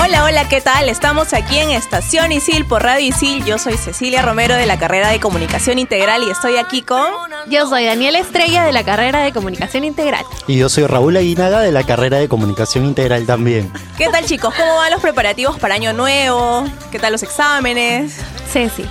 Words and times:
Hola, 0.00 0.22
hola, 0.22 0.48
¿qué 0.48 0.60
tal? 0.60 0.88
Estamos 0.88 1.34
aquí 1.34 1.58
en 1.58 1.70
Estación 1.70 2.30
Isil 2.30 2.64
por 2.64 2.84
Radio 2.84 3.08
Isil. 3.08 3.44
Yo 3.44 3.58
soy 3.58 3.76
Cecilia 3.76 4.22
Romero 4.22 4.54
de 4.54 4.64
la 4.64 4.78
carrera 4.78 5.08
de 5.08 5.18
Comunicación 5.18 5.80
Integral 5.80 6.22
y 6.22 6.30
estoy 6.30 6.56
aquí 6.56 6.82
con... 6.82 7.04
Yo 7.50 7.68
soy 7.68 7.84
Daniela 7.84 8.20
Estrella 8.20 8.62
de 8.62 8.70
la 8.72 8.84
carrera 8.84 9.24
de 9.24 9.32
Comunicación 9.32 9.82
Integral. 9.82 10.24
Y 10.46 10.56
yo 10.56 10.68
soy 10.68 10.86
Raúl 10.86 11.16
Aguinaga 11.16 11.60
de 11.62 11.72
la 11.72 11.82
carrera 11.82 12.18
de 12.18 12.28
Comunicación 12.28 12.84
Integral 12.84 13.26
también. 13.26 13.72
¿Qué 13.96 14.08
tal 14.08 14.24
chicos? 14.24 14.54
¿Cómo 14.54 14.76
van 14.76 14.92
los 14.92 15.00
preparativos 15.00 15.58
para 15.58 15.74
Año 15.74 15.92
Nuevo? 15.92 16.64
¿Qué 16.92 17.00
tal 17.00 17.10
los 17.10 17.24
exámenes? 17.24 18.20
Ceci. 18.52 18.84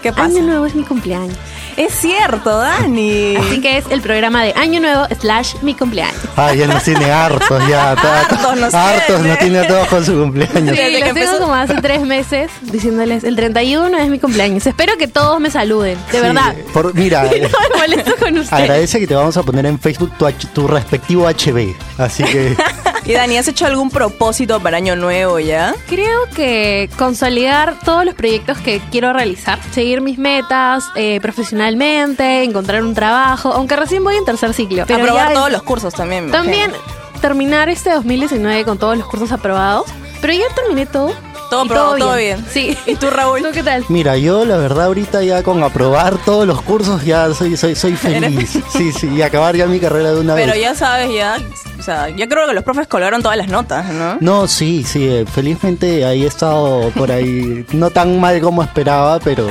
¿Qué 0.00 0.12
pasa? 0.12 0.26
Año 0.26 0.42
Nuevo 0.42 0.66
es 0.66 0.76
mi 0.76 0.84
cumpleaños. 0.84 1.36
Es 1.76 1.94
cierto, 1.94 2.58
Dani. 2.58 3.36
Así 3.36 3.60
que 3.60 3.78
es 3.78 3.84
el 3.90 4.00
programa 4.00 4.42
de 4.44 4.52
Año 4.56 4.80
Nuevo 4.80 5.06
slash 5.20 5.54
mi 5.62 5.74
cumpleaños. 5.74 6.16
Ah, 6.36 6.52
ya 6.54 6.66
nos 6.66 6.82
tiene 6.84 7.10
hartos, 7.10 7.62
ya. 7.68 7.92
Hartos 8.22 8.56
nos 8.58 8.74
hartos, 8.74 9.06
tiene. 9.16 9.28
nos 9.28 9.38
tiene 9.38 9.58
a 9.60 9.66
todos 9.66 9.88
con 9.88 10.04
su 10.04 10.12
cumpleaños. 10.12 10.76
Sí. 10.76 10.82
Lo 10.92 10.98
tengo 10.98 11.06
empezó- 11.06 11.38
como 11.38 11.54
hace 11.54 11.74
tres 11.80 12.02
meses 12.02 12.50
diciéndoles 12.62 13.24
el 13.24 13.36
31 13.36 13.96
es 13.98 14.08
mi 14.08 14.18
cumpleaños. 14.18 14.66
Espero 14.66 14.96
que 14.98 15.08
todos 15.08 15.40
me 15.40 15.50
saluden, 15.50 15.98
de 16.10 16.18
Sí, 16.18 16.22
verdad. 16.22 16.54
por- 16.72 16.94
mira, 16.94 17.26
Y 17.36 17.40
no 17.40 17.48
me 17.48 17.78
molesto 17.80 18.12
con 18.16 18.38
ustedes. 18.38 18.52
agradece 18.52 19.00
que 19.00 19.06
te 19.06 19.14
vamos 19.14 19.36
a 19.36 19.42
poner 19.42 19.66
en 19.66 19.78
Facebook 19.78 20.12
tu, 20.18 20.26
H- 20.26 20.48
tu 20.52 20.66
respectivo 20.68 21.26
HB. 21.28 21.74
Así 21.98 22.22
que 22.24 22.56
Y 23.04 23.14
Dani, 23.14 23.36
¿has 23.36 23.48
hecho 23.48 23.66
algún 23.66 23.90
propósito 23.90 24.60
para 24.60 24.76
Año 24.76 24.94
Nuevo 24.94 25.40
ya? 25.40 25.74
Creo 25.88 26.20
que 26.36 26.88
consolidar 26.96 27.76
todos 27.84 28.04
los 28.04 28.14
proyectos 28.14 28.58
que 28.58 28.80
quiero 28.92 29.12
realizar, 29.12 29.58
seguir 29.72 30.00
mis 30.00 30.18
metas 30.18 30.84
eh, 30.94 31.18
profesionalmente, 31.20 32.44
encontrar 32.44 32.82
un 32.84 32.94
trabajo, 32.94 33.52
aunque 33.52 33.74
recién 33.74 34.04
voy 34.04 34.16
en 34.16 34.24
tercer 34.24 34.54
ciclo. 34.54 34.84
Pero 34.86 35.00
Aprobar 35.02 35.28
ya- 35.28 35.34
todos 35.34 35.50
los 35.50 35.62
cursos 35.64 35.92
también. 35.94 36.26
me 36.26 36.32
También 36.32 36.70
imagino. 36.70 37.20
terminar 37.20 37.68
este 37.68 37.90
2019 37.90 38.64
con 38.64 38.78
todos 38.78 38.96
los 38.96 39.06
cursos 39.08 39.32
aprobados. 39.32 39.86
Pero 40.20 40.32
ya 40.34 40.54
terminé 40.54 40.86
todo. 40.86 41.12
Todo 41.50 41.62
aprobado, 41.62 41.96
todo 41.98 42.16
bien. 42.16 42.42
Sí. 42.50 42.78
¿Y 42.86 42.94
tú, 42.94 43.10
Raúl? 43.10 43.42
¿Tú 43.42 43.48
qué 43.52 43.62
tal? 43.62 43.84
Mira, 43.88 44.16
yo 44.16 44.46
la 44.46 44.56
verdad 44.56 44.86
ahorita 44.86 45.22
ya 45.22 45.42
con 45.42 45.62
aprobar 45.62 46.16
todos 46.24 46.46
los 46.46 46.62
cursos 46.62 47.04
ya 47.04 47.34
soy, 47.34 47.58
soy, 47.58 47.74
soy 47.74 47.94
feliz. 47.96 48.58
Sí, 48.72 48.90
sí, 48.92 49.08
y 49.08 49.20
acabar 49.20 49.54
ya 49.54 49.66
mi 49.66 49.78
carrera 49.78 50.12
de 50.12 50.20
una 50.20 50.34
Pero 50.34 50.52
vez. 50.52 50.62
ya 50.62 50.74
sabes, 50.74 51.10
ya... 51.12 51.36
O 51.82 51.84
sea, 51.84 52.10
yo 52.10 52.28
creo 52.28 52.46
que 52.46 52.54
los 52.54 52.62
profes 52.62 52.86
colgaron 52.86 53.22
todas 53.22 53.36
las 53.36 53.48
notas, 53.48 53.92
¿no? 53.92 54.16
No, 54.20 54.46
sí, 54.46 54.84
sí, 54.84 55.04
eh, 55.04 55.26
felizmente 55.26 56.04
ahí 56.04 56.22
he 56.22 56.28
estado 56.28 56.90
por 56.90 57.10
ahí, 57.10 57.66
no 57.72 57.90
tan 57.90 58.20
mal 58.20 58.40
como 58.40 58.62
esperaba, 58.62 59.18
pero, 59.18 59.48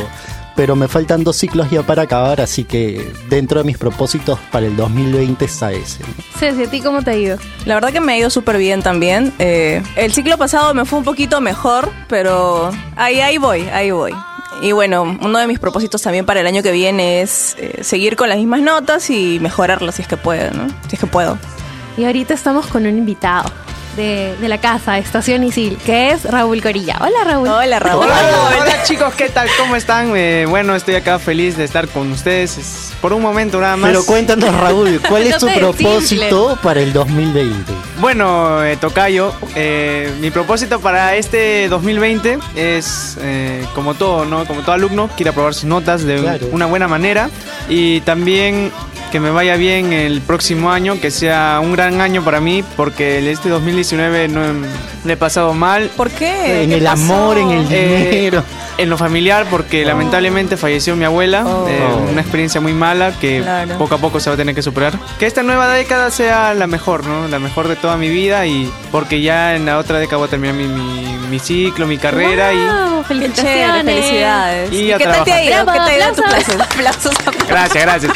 pero 0.56 0.78
me 0.78 0.88
faltan 0.88 1.26
dos 1.26 1.36
ciclos 1.36 1.70
ya 1.70 1.84
para 1.84 2.04
acabar, 2.04 2.40
así 2.40 2.64
que 2.64 3.12
dentro 3.28 3.60
de 3.60 3.66
mis 3.66 3.78
propósitos 3.78 4.40
para 4.50 4.66
el 4.66 4.78
2020 4.78 5.44
está 5.44 5.74
ese. 5.74 6.06
Ceci, 6.40 6.64
¿a 6.64 6.70
ti 6.70 6.80
cómo 6.80 7.02
te 7.02 7.12
ha 7.12 7.18
ido? 7.18 7.38
La 7.66 7.74
verdad 7.74 7.92
que 7.92 8.00
me 8.00 8.14
ha 8.14 8.18
ido 8.18 8.30
súper 8.30 8.58
bien 8.58 8.82
también. 8.82 9.34
Eh, 9.38 9.84
el 9.98 10.14
ciclo 10.14 10.38
pasado 10.38 10.74
me 10.74 10.86
fue 10.86 11.00
un 11.00 11.06
poquito 11.06 11.42
mejor, 11.42 11.92
pero 12.08 12.72
ahí, 12.96 13.20
ahí 13.20 13.38
voy, 13.40 13.68
ahí 13.74 13.92
voy. 13.92 14.14
Y 14.62 14.72
bueno, 14.72 15.18
uno 15.22 15.38
de 15.38 15.48
mis 15.48 15.60
propósitos 15.60 16.02
también 16.02 16.26
para 16.26 16.40
el 16.40 16.48
año 16.48 16.64
que 16.64 16.72
viene 16.72 17.22
es 17.24 17.58
eh, 17.60 17.84
seguir 17.84 18.16
con 18.16 18.30
las 18.30 18.38
mismas 18.38 18.62
notas 18.62 19.10
y 19.10 19.38
mejorarlas 19.42 19.96
si 19.96 20.04
es 20.04 20.08
que 20.08 20.16
puedo, 20.16 20.50
¿no? 20.52 20.70
Si 20.88 20.96
es 20.96 21.00
que 21.00 21.08
puedo. 21.08 21.38
Y 21.98 22.06
ahorita 22.06 22.34
estamos 22.34 22.68
con 22.68 22.86
un 22.86 22.98
invitado 22.98 23.50
de, 23.96 24.36
de 24.40 24.48
la 24.48 24.60
casa, 24.60 24.98
Estación 24.98 25.44
Isil, 25.44 25.78
que 25.86 26.12
es 26.12 26.24
Raúl 26.24 26.62
Corilla. 26.62 26.98
Hola, 27.02 27.26
Raúl. 27.26 27.48
Hola, 27.50 27.80
Raúl. 27.80 28.06
Hola, 28.06 28.50
hola, 28.62 28.84
chicos, 28.84 29.14
¿qué 29.16 29.28
tal? 29.28 29.50
¿Cómo 29.60 29.76
están? 29.76 30.14
Eh, 30.16 30.46
bueno, 30.48 30.74
estoy 30.76 30.96
acá 30.96 31.20
feliz 31.20 31.58
de 31.58 31.66
estar 31.66 31.90
con 31.90 32.10
ustedes. 32.10 32.58
Es 32.58 32.94
por 33.02 33.12
un 33.12 33.22
momento 33.22 33.60
nada 33.60 33.76
más. 33.76 33.90
Pero 33.90 34.06
cuéntanos, 34.06 34.56
Raúl, 34.58 35.02
¿cuál 35.10 35.24
es 35.24 35.38
tu 35.38 35.48
propósito 35.48 36.58
para 36.64 36.80
el 36.80 36.94
2020? 36.94 37.74
Bueno, 38.00 38.64
eh, 38.64 38.78
Tocayo, 38.78 39.34
eh, 39.56 40.10
mi 40.22 40.32
propósito 40.32 40.80
para 40.80 41.16
este 41.18 41.68
2020 41.68 42.40
es, 42.56 43.18
eh, 43.20 43.66
como 43.76 43.94
todo, 43.96 44.24
¿no? 44.24 44.46
Como 44.46 44.62
todo 44.62 44.72
alumno, 44.72 45.10
quiere 45.18 45.32
aprobar 45.32 45.54
sus 45.54 45.66
notas 45.66 46.04
de 46.06 46.18
Claro. 46.22 46.48
una 46.54 46.66
buena 46.66 46.88
manera 46.88 47.30
y 47.68 48.00
también 48.02 48.72
que 49.12 49.20
me 49.20 49.30
vaya 49.30 49.56
bien 49.58 49.94
el 49.94 50.22
próximo 50.22 50.72
año, 50.72 51.00
que 51.00 51.12
sea 51.12 51.60
un 51.62 51.74
gran 51.74 52.00
año 52.02 52.24
para 52.24 52.40
mí, 52.40 52.64
porque 52.78 53.18
el- 53.20 53.28
este 53.28 53.50
2019 53.50 54.28
no 54.28 54.42
le 55.04 55.14
he 55.14 55.18
pasado 55.18 55.54
mal. 55.54 55.90
¿Por 55.98 56.10
qué? 56.12 56.64
En 56.64 56.70
¿Qué 56.70 56.78
el 56.78 56.84
pasó? 56.84 57.04
amor, 57.04 57.38
en 57.38 57.52
el 57.52 57.68
Eh, 57.72 58.10
dinero. 58.12 58.44
En 58.78 58.90
lo 58.90 58.98
familiar, 58.98 59.46
porque 59.52 59.86
lamentablemente 59.86 60.58
falleció 60.58 60.96
mi 60.96 61.06
abuela. 61.06 61.46
Oh. 61.46 61.68
eh, 61.68 61.80
una 62.12 62.22
experiencia 62.22 62.60
muy 62.62 62.74
mala 62.74 63.12
que 63.20 63.42
Claro. 63.42 63.78
poco 63.78 63.96
a 63.96 63.98
poco 64.00 64.20
se 64.20 64.30
va 64.30 64.34
a 64.36 64.38
tener 64.38 64.56
que 64.56 64.62
superar. 64.64 64.94
Que 65.20 65.28
esta 65.28 65.44
nueva 65.44 65.68
década 65.68 66.10
sea 66.10 66.54
la 66.54 66.66
mejor, 66.68 67.06
¿no? 67.06 67.28
La 67.28 67.38
mejor 67.38 67.68
de 67.68 67.76
toda 67.76 67.98
mi 67.98 68.10
vida 68.10 68.46
y 68.48 68.72
porque 68.92 69.22
ya 69.22 69.56
en 69.56 69.66
la 69.66 69.78
otra 69.78 70.00
década 70.00 70.18
voy 70.18 70.28
a 70.28 70.30
terminar 70.32 70.56
mi, 70.56 70.68
mi- 70.68 71.18
mi 71.30 71.40
ciclo, 71.40 71.86
mi 71.86 71.98
carrera 71.98 72.52
Wow, 72.52 73.02
Qué 73.04 73.08
felicitaciones. 73.10 73.54
chévere, 73.56 73.84
felicidades. 73.84 74.72
Y 74.74 74.92
a 74.92 74.98
qué 74.98 75.04
tal 75.06 75.24
te 75.26 75.34
ha 75.34 75.44
ido? 75.44 75.66
¿Qué 75.66 75.72
te 75.72 75.80
ha 75.80 75.98
ido 75.98 76.14
tu? 76.16 76.22
Aplausos, 76.26 76.58
y... 76.58 76.62
aplausos. 76.62 77.14
Gracias, 77.48 77.84
gracias. 77.84 78.12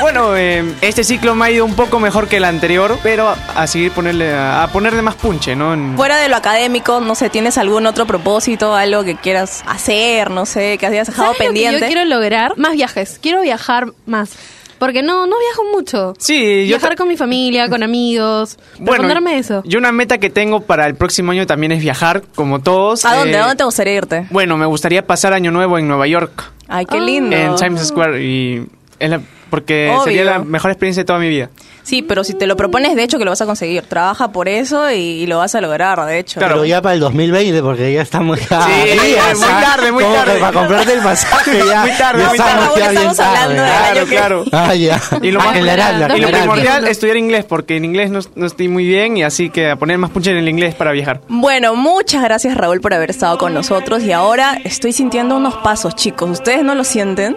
Bueno, 0.00 0.36
eh, 0.36 0.64
este 0.80 1.04
ciclo 1.04 1.34
me 1.34 1.44
ha 1.46 1.50
ido 1.50 1.64
un 1.64 1.74
poco 1.74 2.00
mejor 2.00 2.26
que 2.28 2.38
el 2.38 2.44
anterior, 2.44 2.98
pero 3.02 3.34
a 3.54 3.66
seguir 3.66 3.92
ponerle 3.92 4.32
a, 4.32 4.64
a 4.64 4.68
ponerle 4.68 5.02
más 5.02 5.14
punche, 5.14 5.54
¿no? 5.54 5.74
En- 5.74 5.96
Fuera 5.96 6.16
de 6.18 6.28
lo 6.28 6.36
académico, 6.36 7.00
no 7.00 7.14
sé, 7.14 7.28
¿tienes 7.30 7.58
algún 7.58 7.86
otro 7.86 8.06
propósito, 8.06 8.74
algo 8.74 9.04
que 9.04 9.16
quieras 9.16 9.62
hacer, 9.66 10.30
no 10.30 10.46
sé, 10.46 10.78
que 10.78 10.86
hayas 10.86 11.06
dejado 11.08 11.26
¿Sabes 11.34 11.38
lo 11.38 11.42
que 11.42 11.48
pendiente? 11.48 11.80
yo 11.80 11.86
quiero 11.86 12.04
lograr 12.06 12.56
más 12.56 12.72
viajes. 12.72 13.18
Quiero 13.22 13.42
viajar 13.42 13.92
más. 14.06 14.30
Porque 14.78 15.02
no, 15.02 15.26
no 15.26 15.36
viajo 15.38 15.62
mucho. 15.76 16.14
Sí, 16.18 16.66
yo 16.66 16.78
Viajar 16.78 16.96
con 16.96 17.06
mi 17.06 17.18
familia, 17.18 17.68
con 17.68 17.82
amigos. 17.82 18.56
Bueno, 18.78 19.06
eso. 19.28 19.62
Yo 19.66 19.78
una 19.78 19.92
meta 19.92 20.16
que 20.16 20.30
tengo 20.30 20.62
para 20.62 20.86
el 20.86 20.94
próximo 20.94 21.32
año 21.32 21.46
también 21.46 21.72
es 21.72 21.82
viajar, 21.82 22.22
como 22.34 22.60
todos. 22.60 23.04
¿A 23.04 23.14
dónde? 23.16 23.34
Eh, 23.34 23.36
¿A 23.36 23.40
dónde 23.42 23.56
te 23.56 23.64
gustaría 23.64 23.92
irte? 23.96 24.26
Bueno, 24.30 24.56
me 24.56 24.64
gustaría 24.64 25.06
pasar 25.06 25.34
año 25.34 25.50
nuevo 25.50 25.78
en 25.78 25.86
Nueva 25.86 26.06
York, 26.06 26.50
Ay, 26.66 26.86
qué 26.86 26.96
Ah. 26.96 27.00
lindo. 27.00 27.36
en 27.36 27.56
Times 27.56 27.88
Square 27.88 28.24
y 28.24 28.66
es 28.98 29.10
la- 29.10 29.20
porque 29.50 29.88
Obvio. 29.90 30.04
sería 30.04 30.24
la 30.24 30.38
mejor 30.38 30.70
experiencia 30.70 31.02
de 31.02 31.06
toda 31.06 31.18
mi 31.18 31.28
vida. 31.28 31.50
Sí, 31.82 32.02
pero 32.02 32.24
si 32.24 32.34
te 32.34 32.46
lo 32.46 32.56
propones, 32.56 32.94
de 32.94 33.02
hecho 33.02 33.18
que 33.18 33.24
lo 33.24 33.30
vas 33.30 33.40
a 33.40 33.46
conseguir. 33.46 33.82
Trabaja 33.82 34.32
por 34.32 34.48
eso 34.48 34.90
y, 34.90 34.94
y 34.96 35.26
lo 35.26 35.38
vas 35.38 35.54
a 35.54 35.60
lograr, 35.60 36.04
de 36.06 36.18
hecho. 36.18 36.38
Claro. 36.38 36.54
Pero 36.56 36.66
ya 36.66 36.82
para 36.82 36.94
el 36.94 37.00
2020, 37.00 37.62
porque 37.62 37.92
ya 37.92 38.02
estamos 38.02 38.38
ya 38.48 38.62
Sí, 38.66 38.90
días, 39.08 39.38
muy 39.38 39.48
¿ah? 39.50 39.62
tarde, 39.64 39.92
muy 39.92 40.04
tarde. 40.04 40.38
Para 40.40 40.52
comprarte 40.52 40.92
el 40.92 41.00
pasaje 41.00 41.58
ya. 41.66 41.80
Muy 41.86 41.92
tarde, 41.96 42.22
ya 42.22 42.28
muy 42.28 42.38
tarde. 42.38 42.94
estamos 42.94 43.16
ya 43.16 43.28
hablando 43.28 43.54
tarde. 43.54 43.54
del 43.54 43.64
Ah, 43.64 43.86
año 43.88 43.92
Claro, 43.92 44.06
que- 44.06 44.16
claro. 44.16 44.44
Ah, 44.52 44.74
ya. 44.74 45.00
Y 45.22 45.30
lo 45.30 45.38
más- 45.40 45.56
Aclarando, 45.56 46.16
Y 46.16 46.20
lo 46.20 46.28
primordial, 46.30 46.86
estudiar 46.88 47.16
inglés, 47.16 47.44
porque 47.44 47.76
en 47.76 47.84
inglés 47.84 48.10
no, 48.10 48.20
no 48.34 48.46
estoy 48.46 48.68
muy 48.68 48.84
bien 48.86 49.16
y 49.16 49.22
así 49.24 49.50
que 49.50 49.70
a 49.70 49.76
poner 49.76 49.98
más 49.98 50.10
punche 50.10 50.30
en 50.30 50.36
el 50.38 50.48
inglés 50.48 50.74
para 50.74 50.92
viajar. 50.92 51.20
Bueno, 51.28 51.74
muchas 51.74 52.22
gracias 52.22 52.56
Raúl 52.56 52.80
por 52.80 52.94
haber 52.94 53.10
estado 53.10 53.36
con 53.38 53.52
nosotros 53.54 54.02
y 54.02 54.12
ahora 54.12 54.58
estoy 54.64 54.92
sintiendo 54.92 55.36
unos 55.36 55.54
pasos, 55.56 55.94
chicos. 55.96 56.30
¿Ustedes 56.30 56.62
no 56.62 56.74
lo 56.74 56.84
sienten? 56.84 57.36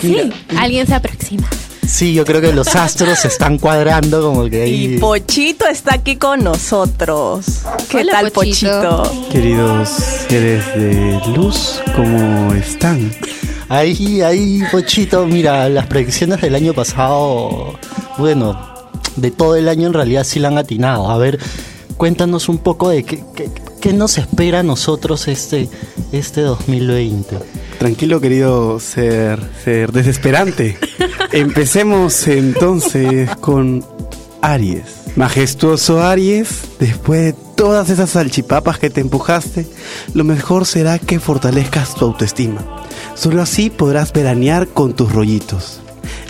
Sí, 0.00 0.32
alguien 0.58 0.86
se 0.86 0.94
aproxima. 0.94 1.46
Sí, 1.86 2.14
yo 2.14 2.24
creo 2.24 2.40
que 2.40 2.52
los 2.52 2.74
astros 2.74 3.18
se 3.18 3.28
están 3.28 3.58
cuadrando 3.58 4.22
como 4.22 4.48
que 4.48 4.62
ahí. 4.62 4.94
Y 4.94 4.98
Pochito 4.98 5.66
está 5.66 5.94
aquí 5.94 6.16
con 6.16 6.42
nosotros. 6.42 7.62
¿Qué 7.88 7.98
Hola, 7.98 8.12
tal, 8.12 8.30
Pochito. 8.30 9.02
Pochito? 9.02 9.28
Queridos 9.30 9.88
seres 10.28 10.64
de 10.74 11.20
luz, 11.36 11.80
¿cómo 11.94 12.52
están? 12.54 13.12
Ahí, 13.68 14.22
ahí, 14.22 14.62
Pochito, 14.70 15.26
mira, 15.26 15.68
las 15.68 15.86
predicciones 15.86 16.40
del 16.40 16.54
año 16.54 16.74
pasado, 16.74 17.78
bueno, 18.18 18.58
de 19.16 19.30
todo 19.30 19.56
el 19.56 19.68
año 19.68 19.86
en 19.86 19.92
realidad 19.92 20.24
sí 20.24 20.40
la 20.40 20.48
han 20.48 20.58
atinado. 20.58 21.10
A 21.10 21.18
ver, 21.18 21.38
cuéntanos 21.96 22.48
un 22.48 22.58
poco 22.58 22.88
de 22.88 23.04
qué, 23.04 23.22
qué, 23.34 23.50
qué 23.80 23.92
nos 23.92 24.18
espera 24.18 24.60
a 24.60 24.62
nosotros 24.62 25.28
este, 25.28 25.68
este 26.12 26.40
2020. 26.40 27.38
Tranquilo, 27.78 28.20
querido 28.20 28.80
ser, 28.80 29.38
ser 29.62 29.92
desesperante. 29.92 30.78
Empecemos 31.32 32.26
entonces 32.28 33.28
con 33.36 33.84
Aries. 34.40 35.02
Majestuoso 35.16 36.02
Aries, 36.02 36.62
después 36.80 37.20
de 37.22 37.34
todas 37.54 37.88
esas 37.90 38.10
salchipapas 38.10 38.78
que 38.78 38.90
te 38.90 39.00
empujaste, 39.00 39.66
lo 40.12 40.24
mejor 40.24 40.66
será 40.66 40.98
que 40.98 41.20
fortalezcas 41.20 41.94
tu 41.94 42.04
autoestima. 42.04 42.84
Solo 43.14 43.42
así 43.42 43.70
podrás 43.70 44.12
veranear 44.12 44.66
con 44.66 44.94
tus 44.94 45.12
rollitos. 45.12 45.80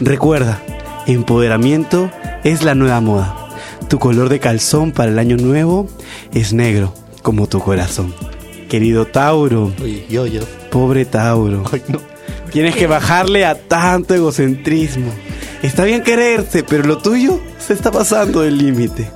Recuerda, 0.00 0.62
empoderamiento 1.06 2.11
es 2.43 2.62
la 2.62 2.75
nueva 2.75 3.00
moda. 3.00 3.49
Tu 3.88 3.99
color 3.99 4.29
de 4.29 4.41
calzón 4.41 4.93
para 4.93 5.11
el 5.11 5.19
año 5.19 5.37
nuevo 5.37 5.88
es 6.32 6.52
negro, 6.52 6.93
como 7.23 7.46
tu 7.46 7.61
corazón. 7.61 8.14
querido 8.69 9.06
Tauro. 9.06 9.73
Uy, 9.82 10.05
yo, 10.11 10.26
yo. 10.26 10.43
Pobre 10.74 11.04
Tauro. 11.04 11.62
Ay, 11.72 11.82
no. 11.88 12.00
Tienes 12.50 12.74
que 12.74 12.88
bajarle 12.88 13.44
a 13.46 13.54
tanto 13.56 14.12
egocentrismo. 14.14 15.12
Está 15.62 15.84
bien 15.84 16.02
quererse, 16.02 16.64
pero 16.64 16.82
lo 16.82 16.98
tuyo 16.98 17.40
se 17.64 17.72
está 17.74 17.92
pasando 17.92 18.40
del 18.40 18.58
límite. 18.58 19.08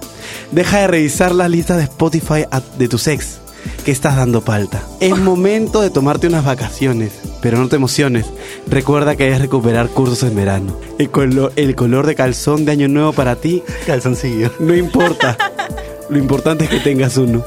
Deja 0.52 0.78
de 0.78 0.86
revisar 0.86 1.34
la 1.34 1.48
lista 1.48 1.76
de 1.76 1.82
Spotify 1.82 2.44
de 2.78 2.86
tus 2.88 3.08
ex 3.08 3.38
que 3.84 3.90
estás 3.90 4.14
dando 4.14 4.40
palta. 4.42 4.82
Es 5.00 5.16
momento 5.18 5.80
de 5.80 5.90
tomarte 5.90 6.28
unas 6.28 6.44
vacaciones, 6.44 7.12
pero 7.42 7.58
no 7.58 7.68
te 7.68 7.74
emociones. 7.74 8.26
Recuerda 8.68 9.16
que 9.16 9.24
debes 9.24 9.40
recuperar 9.40 9.88
cursos 9.88 10.22
en 10.22 10.36
verano. 10.36 10.78
El, 11.00 11.10
colo- 11.10 11.50
el 11.56 11.74
color 11.74 12.06
de 12.06 12.14
calzón 12.14 12.64
de 12.66 12.72
año 12.72 12.86
nuevo 12.88 13.12
para 13.12 13.34
ti 13.34 13.64
Calzoncillo. 13.84 14.52
no 14.60 14.76
importa. 14.76 15.36
Lo 16.08 16.18
importante 16.18 16.64
es 16.64 16.70
que 16.70 16.78
tengas 16.80 17.16
uno. 17.16 17.44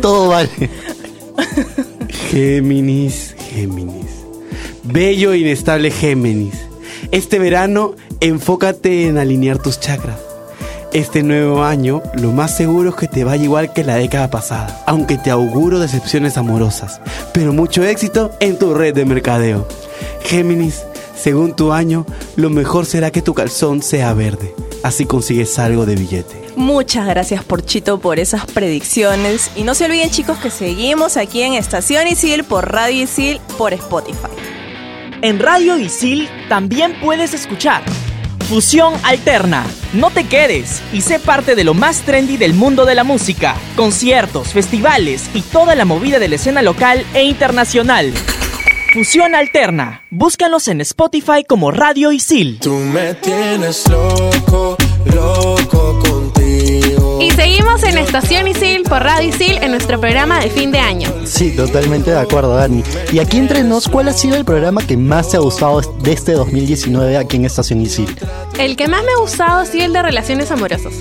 Todo 0.00 0.28
vale. 0.28 0.48
Géminis, 2.30 3.34
Géminis. 3.38 4.26
Bello 4.82 5.32
e 5.32 5.38
inestable 5.38 5.90
Géminis. 5.90 6.54
Este 7.10 7.38
verano, 7.38 7.94
enfócate 8.20 9.06
en 9.06 9.16
alinear 9.16 9.56
tus 9.56 9.80
chakras. 9.80 10.18
Este 10.92 11.22
nuevo 11.22 11.64
año, 11.64 12.02
lo 12.20 12.32
más 12.32 12.54
seguro 12.54 12.90
es 12.90 12.96
que 12.96 13.08
te 13.08 13.24
vaya 13.24 13.44
igual 13.44 13.72
que 13.72 13.82
la 13.82 13.96
década 13.96 14.28
pasada, 14.28 14.84
aunque 14.86 15.16
te 15.16 15.30
auguro 15.30 15.78
decepciones 15.78 16.36
amorosas, 16.36 17.00
pero 17.32 17.54
mucho 17.54 17.82
éxito 17.82 18.30
en 18.40 18.58
tu 18.58 18.74
red 18.74 18.94
de 18.94 19.06
mercadeo. 19.06 19.66
Géminis, 20.22 20.84
según 21.16 21.56
tu 21.56 21.72
año, 21.72 22.04
lo 22.36 22.50
mejor 22.50 22.84
será 22.84 23.10
que 23.10 23.22
tu 23.22 23.32
calzón 23.32 23.80
sea 23.80 24.12
verde, 24.12 24.54
así 24.82 25.06
consigues 25.06 25.58
algo 25.58 25.86
de 25.86 25.96
billete. 25.96 26.48
Muchas 26.56 27.06
gracias 27.06 27.44
Porchito 27.44 28.00
por 28.00 28.18
esas 28.18 28.46
predicciones. 28.46 29.50
Y 29.56 29.62
no 29.62 29.74
se 29.74 29.84
olviden 29.84 30.10
chicos 30.10 30.38
que 30.38 30.50
seguimos 30.50 31.16
aquí 31.16 31.42
en 31.42 31.54
Estación 31.54 32.08
Isil 32.08 32.44
por 32.44 32.72
Radio 32.72 33.04
Isil 33.04 33.40
por 33.56 33.72
Spotify. 33.72 34.28
En 35.22 35.38
Radio 35.38 35.78
Isil 35.78 36.28
también 36.48 36.96
puedes 37.00 37.34
escuchar 37.34 37.82
Fusión 38.48 38.94
Alterna. 39.02 39.66
No 39.92 40.10
te 40.10 40.24
quedes 40.24 40.80
y 40.92 41.02
sé 41.02 41.18
parte 41.18 41.54
de 41.54 41.64
lo 41.64 41.74
más 41.74 42.00
trendy 42.00 42.36
del 42.38 42.54
mundo 42.54 42.86
de 42.86 42.94
la 42.94 43.04
música, 43.04 43.54
conciertos, 43.76 44.54
festivales 44.54 45.28
y 45.34 45.42
toda 45.42 45.74
la 45.74 45.84
movida 45.84 46.18
de 46.18 46.28
la 46.28 46.36
escena 46.36 46.62
local 46.62 47.04
e 47.12 47.24
internacional. 47.24 48.12
Alterna. 49.34 50.02
Búscanos 50.10 50.66
en 50.66 50.80
Spotify 50.80 51.44
como 51.46 51.70
Radio 51.70 52.10
Isil. 52.10 52.58
Tú 52.60 52.74
me 52.74 53.14
tienes 53.14 53.88
loco, 53.88 54.76
loco 55.04 56.00
contigo. 56.00 56.17
Y 57.20 57.32
seguimos 57.32 57.82
en 57.82 57.98
Estación 57.98 58.46
Isil 58.46 58.84
por 58.84 59.02
Radio 59.02 59.28
Isil 59.28 59.58
en 59.60 59.72
nuestro 59.72 60.00
programa 60.00 60.38
de 60.38 60.50
fin 60.50 60.70
de 60.70 60.78
año. 60.78 61.12
Sí, 61.24 61.50
totalmente 61.56 62.12
de 62.12 62.18
acuerdo, 62.18 62.54
Dani. 62.54 62.84
Y 63.12 63.18
aquí 63.18 63.38
entre 63.38 63.64
nos, 63.64 63.88
¿cuál 63.88 64.06
ha 64.08 64.12
sido 64.12 64.36
el 64.36 64.44
programa 64.44 64.86
que 64.86 64.96
más 64.96 65.30
te 65.30 65.36
ha 65.36 65.40
gustado 65.40 65.80
de 65.80 66.12
este 66.12 66.32
2019 66.32 67.16
aquí 67.16 67.36
en 67.36 67.44
Estación 67.44 67.80
Isil? 67.80 68.14
El 68.56 68.76
que 68.76 68.86
más 68.86 69.02
me 69.02 69.10
ha 69.12 69.20
gustado 69.20 69.60
ha 69.60 69.66
sido 69.66 69.86
el 69.86 69.92
de 69.92 70.02
relaciones 70.02 70.52
amorosas. 70.52 70.94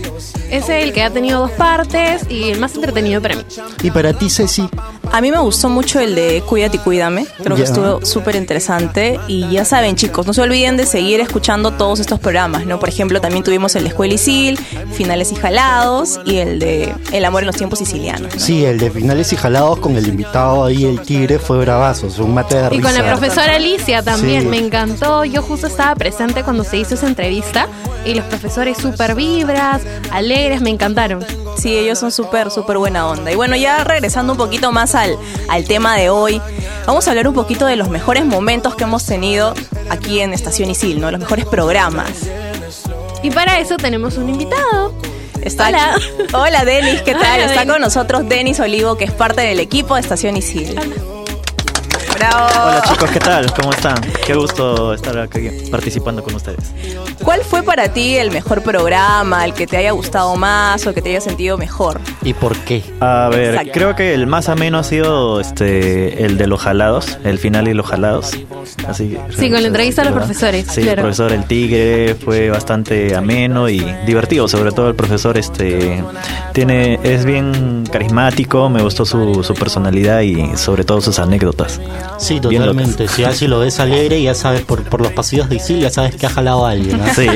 Es 0.50 0.70
el 0.70 0.92
que 0.92 1.04
ha 1.04 1.12
tenido 1.12 1.42
dos 1.42 1.52
partes 1.52 2.24
y 2.30 2.50
el 2.50 2.60
más 2.60 2.74
entretenido 2.74 3.22
para 3.22 3.36
mí. 3.36 3.44
Y 3.84 3.92
para 3.92 4.14
ti, 4.14 4.30
Ceci, 4.30 4.68
A 5.12 5.22
mí 5.22 5.32
me 5.32 5.40
gustó 5.40 5.70
mucho 5.70 6.00
el 6.00 6.16
de 6.16 6.42
Cuídate 6.48 6.78
y 6.78 6.80
Cuídame. 6.80 7.28
Creo 7.44 7.56
que 7.56 7.64
estuvo 7.64 8.04
súper 8.06 8.36
interesante. 8.36 9.20
Y 9.28 9.50
ya 9.50 9.66
saben, 9.66 9.96
chicos, 9.96 10.26
no 10.26 10.34
se 10.34 10.42
olviden 10.42 10.78
de 10.78 10.86
seguir 10.86 11.20
escuchando 11.20 11.72
todos 11.72 12.00
estos 12.00 12.20
programas, 12.20 12.66
¿no? 12.66 12.80
Por 12.80 12.90
ejemplo, 12.90 13.22
también 13.22 13.44
tuvimos 13.44 13.76
el 13.76 13.84
de 13.84 13.90
Escuela 13.90 14.14
Isil, 14.14 14.58
Finales 14.94 15.32
y 15.32 15.36
Jalados 15.36 16.07
y 16.26 16.38
el 16.38 16.60
de 16.60 16.94
El 17.12 17.26
amor 17.26 17.44
en 17.44 17.48
los 17.48 17.56
tiempos 17.56 17.80
sicilianos. 17.80 18.34
¿no? 18.36 18.40
sí, 18.40 18.66
el 18.66 18.78
de 18.80 18.90
finales 18.92 19.32
y 19.34 19.36
jalados 19.36 19.80
con 19.80 19.96
el 19.96 20.08
invitado 20.08 20.66
ahí, 20.66 20.86
el 20.86 21.02
tigre, 21.02 21.40
fue 21.40 21.58
bravazo, 21.60 22.08
es 22.08 22.18
un 22.20 22.34
mate 22.34 22.56
de 22.58 22.66
Y 22.68 22.70
risa. 22.70 22.82
con 22.84 22.94
la 22.94 23.06
profesora 23.16 23.56
Alicia 23.56 24.04
también, 24.04 24.44
Sí. 24.44 24.48
me 24.48 24.58
encantó. 24.58 25.26
Yo 25.26 25.42
justo 25.42 25.68
estaba 25.68 25.96
presente 25.96 26.44
cuando 26.44 26.64
se 26.64 26.78
hizo 26.78 26.96
esa 26.96 27.08
entrevista 27.08 27.68
y 28.06 28.14
los 28.14 28.26
profesores 28.26 28.78
súper 28.78 29.16
vibras, 29.16 29.82
alegres, 30.12 30.62
me 30.62 30.70
encantaron. 30.70 31.26
Sí, 31.58 31.76
ellos 31.76 31.98
son 32.00 32.12
súper, 32.12 32.52
súper 32.52 32.78
buena 32.78 33.08
onda. 33.08 33.32
Y 33.32 33.36
bueno, 33.36 33.56
ya 33.56 33.84
regresando 33.84 34.34
un 34.34 34.38
poquito 34.38 34.72
más 34.72 34.94
al, 34.96 35.18
al 35.50 35.64
tema 35.66 35.96
de 35.96 36.10
hoy, 36.10 36.40
vamos 36.86 37.08
a 37.08 37.12
hablar 37.12 37.28
un 37.28 37.34
poquito 37.34 37.66
de 37.66 37.76
los 37.76 37.90
mejores 37.90 38.26
momentos 38.26 38.76
que 38.76 38.84
hemos 38.84 39.06
tenido 39.06 39.54
aquí 39.90 40.20
en 40.20 40.34
Estación 40.34 40.70
Isil, 40.70 41.02
¿no? 41.02 41.10
Los 41.12 41.20
mejores 41.20 41.46
programas. 41.46 42.12
Y 43.24 43.32
para 43.32 43.60
eso 43.60 43.78
tenemos 43.78 44.18
un 44.18 44.30
invitado. 44.30 44.94
Está 45.42 45.68
Hola. 45.70 45.96
aquí- 45.96 46.06
Hola, 46.34 46.66
Denis, 46.66 47.02
¿qué 47.04 47.14
tal? 47.14 47.22
Hola, 47.22 47.46
Está 47.46 47.60
Denis. 47.62 47.74
con 47.74 47.82
nosotros 47.82 48.28
Denis 48.30 48.60
Olivo, 48.60 48.98
que 48.98 49.06
es 49.06 49.12
parte 49.12 49.42
del 49.42 49.60
equipo 49.60 49.96
de 49.96 50.02
Estación 50.02 50.38
Isil. 50.38 50.80
Bravo. 52.18 52.48
Hola 52.66 52.82
chicos, 52.90 53.12
¿qué 53.12 53.20
tal? 53.20 53.54
¿Cómo 53.54 53.72
están? 53.72 53.96
Qué 54.26 54.34
gusto 54.34 54.94
estar 54.94 55.18
aquí 55.20 55.50
participando 55.70 56.24
con 56.24 56.34
ustedes. 56.36 56.74
¿Cuál 57.24 57.42
fue 57.44 57.62
para 57.64 57.90
ti 57.94 58.16
el 58.18 58.32
mejor 58.32 58.62
programa, 58.64 59.44
el 59.46 59.54
que 59.54 59.68
te 59.68 59.78
haya 59.78 59.92
gustado 59.92 60.36
más 60.36 60.86
o 60.88 60.94
que 60.94 61.02
te 61.02 61.10
haya 61.10 61.22
sentido 61.22 61.58
mejor? 61.58 62.00
¿Y 62.24 62.34
por 62.34 62.56
qué? 62.58 62.84
A 63.00 63.30
ver, 63.30 63.50
Exacto. 63.56 63.72
creo 63.74 63.96
que 63.96 64.14
el 64.14 64.28
más 64.28 64.50
ameno 64.50 64.80
ha 64.80 64.84
sido 64.84 65.40
este 65.40 66.24
el 66.26 66.38
de 66.38 66.48
los 66.48 66.62
jalados, 66.62 67.18
el 67.24 67.38
final 67.38 67.68
y 67.68 67.74
los 67.74 67.86
jalados. 67.86 68.32
Así 68.88 69.18
Sí, 69.38 69.50
con 69.52 69.62
la 69.62 69.68
entrevista 69.68 70.02
a 70.02 70.06
los 70.06 70.14
profesores, 70.14 70.68
Sí, 70.68 70.82
el 70.82 70.86
claro. 70.88 71.02
profesor 71.04 71.32
El 71.34 71.46
Tigre 71.46 72.16
fue 72.16 72.50
bastante 72.50 73.16
ameno 73.16 73.70
y 73.70 73.80
divertido, 74.06 74.48
sobre 74.48 74.72
todo 74.72 74.88
el 74.90 74.96
profesor 74.96 75.38
este 75.38 76.04
tiene 76.54 77.00
es 77.04 77.26
bien 77.26 77.88
carismático, 77.92 78.70
me 78.70 78.82
gustó 78.82 79.06
su, 79.06 79.44
su 79.44 79.54
personalidad 79.54 80.22
y 80.22 80.56
sobre 80.58 80.84
todo 80.84 81.02
sus 81.02 81.20
anécdotas. 81.20 81.80
Sí, 82.18 82.40
totalmente. 82.40 83.08
Si 83.08 83.24
así 83.24 83.48
lo 83.48 83.60
ves 83.60 83.80
alegre, 83.80 84.22
ya 84.22 84.34
sabes, 84.34 84.62
por, 84.62 84.84
por 84.84 85.02
los 85.02 85.12
pasillos 85.12 85.50
de 85.50 85.58
Isil, 85.58 85.80
ya 85.80 85.90
sabes 85.90 86.16
que 86.16 86.26
ha 86.26 86.30
jalado 86.30 86.66
a 86.66 86.72
alguien. 86.72 87.02
Sí. 87.16 87.28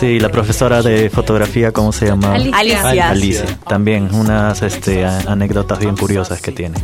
sí, 0.00 0.20
la 0.20 0.30
profesora 0.30 0.82
de 0.82 1.10
fotografía, 1.10 1.72
¿cómo 1.72 1.92
se 1.92 2.06
llama? 2.06 2.34
Alicia. 2.34 2.58
Alicia. 2.58 3.10
Alicia. 3.10 3.58
También 3.68 4.14
unas 4.14 4.62
este, 4.62 5.04
anécdotas 5.04 5.78
bien 5.78 5.96
curiosas 5.96 6.40
que 6.40 6.52
tiene. 6.52 6.78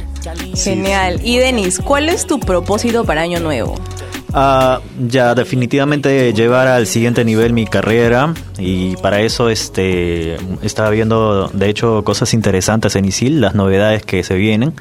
Genial. 0.54 1.20
Y 1.22 1.38
Denis, 1.38 1.78
¿cuál 1.78 2.08
es 2.08 2.26
tu 2.26 2.40
propósito 2.40 3.04
para 3.04 3.22
Año 3.22 3.40
Nuevo? 3.40 3.74
Ah, 4.36 4.80
ya 5.08 5.34
definitivamente 5.36 6.32
llevar 6.32 6.66
al 6.66 6.88
siguiente 6.88 7.24
nivel 7.24 7.52
mi 7.52 7.66
carrera 7.66 8.34
y 8.58 8.96
para 8.96 9.20
eso 9.20 9.48
este 9.48 10.36
estaba 10.62 10.90
viendo 10.90 11.48
de 11.48 11.68
hecho 11.68 12.04
cosas 12.04 12.34
interesantes 12.34 12.96
en 12.96 13.04
ISIL, 13.04 13.40
las 13.40 13.54
novedades 13.54 14.04
que 14.04 14.22
se 14.22 14.34
vienen 14.34 14.72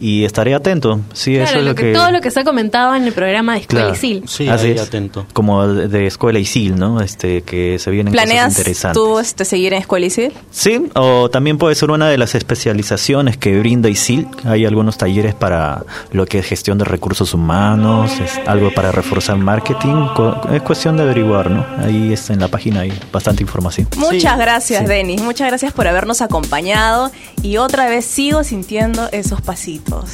y 0.00 0.24
estaré 0.24 0.54
atento. 0.54 1.00
Sí, 1.12 1.34
eso 1.34 1.46
Claro, 1.46 1.58
es 1.58 1.66
lo 1.66 1.74
que, 1.74 1.82
que 1.86 1.92
todo 1.92 2.12
lo 2.12 2.20
que 2.20 2.30
se 2.30 2.38
ha 2.38 2.44
comentado 2.44 2.94
en 2.94 3.02
el 3.02 3.12
programa 3.12 3.54
de 3.54 3.62
Escuela 3.62 3.86
Claro. 3.86 3.96
Isil. 3.96 4.22
Sí, 4.28 4.48
Así 4.48 4.66
ahí 4.68 4.72
es. 4.74 4.80
atento. 4.82 5.26
como 5.32 5.66
de, 5.66 6.06
escuela 6.06 6.38
ISIL, 6.38 6.76
¿no? 6.78 7.00
Este 7.00 7.42
que 7.42 7.80
se 7.80 7.90
vienen 7.90 8.12
cosas 8.12 8.26
¿Planeas 8.26 8.56
interesantes. 8.58 8.94
tú 9.02 9.18
este, 9.18 9.44
seguir 9.44 9.72
en 9.72 9.80
Escuela 9.80 10.06
Isil? 10.06 10.32
Sí, 10.52 10.86
o 10.94 11.28
también 11.30 11.58
puede 11.58 11.74
ser 11.74 11.90
una 11.90 12.08
de 12.08 12.16
las 12.16 12.36
especializaciones 12.36 13.36
que 13.38 13.58
brinda 13.58 13.88
ISIL. 13.88 14.28
Hay 14.44 14.64
algunos 14.66 14.98
talleres 14.98 15.34
para 15.34 15.82
lo 16.12 16.26
que 16.26 16.38
es 16.38 16.46
gestión 16.46 16.78
de 16.78 16.84
recursos 16.84 17.34
humanos, 17.34 18.12
es 18.20 18.38
algo 18.46 18.70
para 18.72 18.92
reforzar 18.92 19.36
marketing. 19.36 20.06
Es 20.52 20.62
cuestión 20.62 20.96
de 20.96 21.02
averiguar, 21.02 21.50
¿no? 21.50 21.66
Ahí 21.84 22.12
es 22.12 22.30
en 22.30 22.38
la 22.38 22.46
página 22.46 22.82
hay 22.82 22.92
bastante 23.18 23.42
información. 23.42 23.88
Muchas 23.96 24.38
gracias, 24.38 24.86
Denis. 24.86 25.20
Muchas 25.22 25.48
gracias 25.48 25.72
por 25.72 25.86
habernos 25.86 26.22
acompañado. 26.22 27.10
Y 27.42 27.56
otra 27.58 27.88
vez 27.88 28.04
sigo 28.04 28.44
sintiendo 28.44 29.08
esos 29.12 29.40
pasitos. 29.42 30.10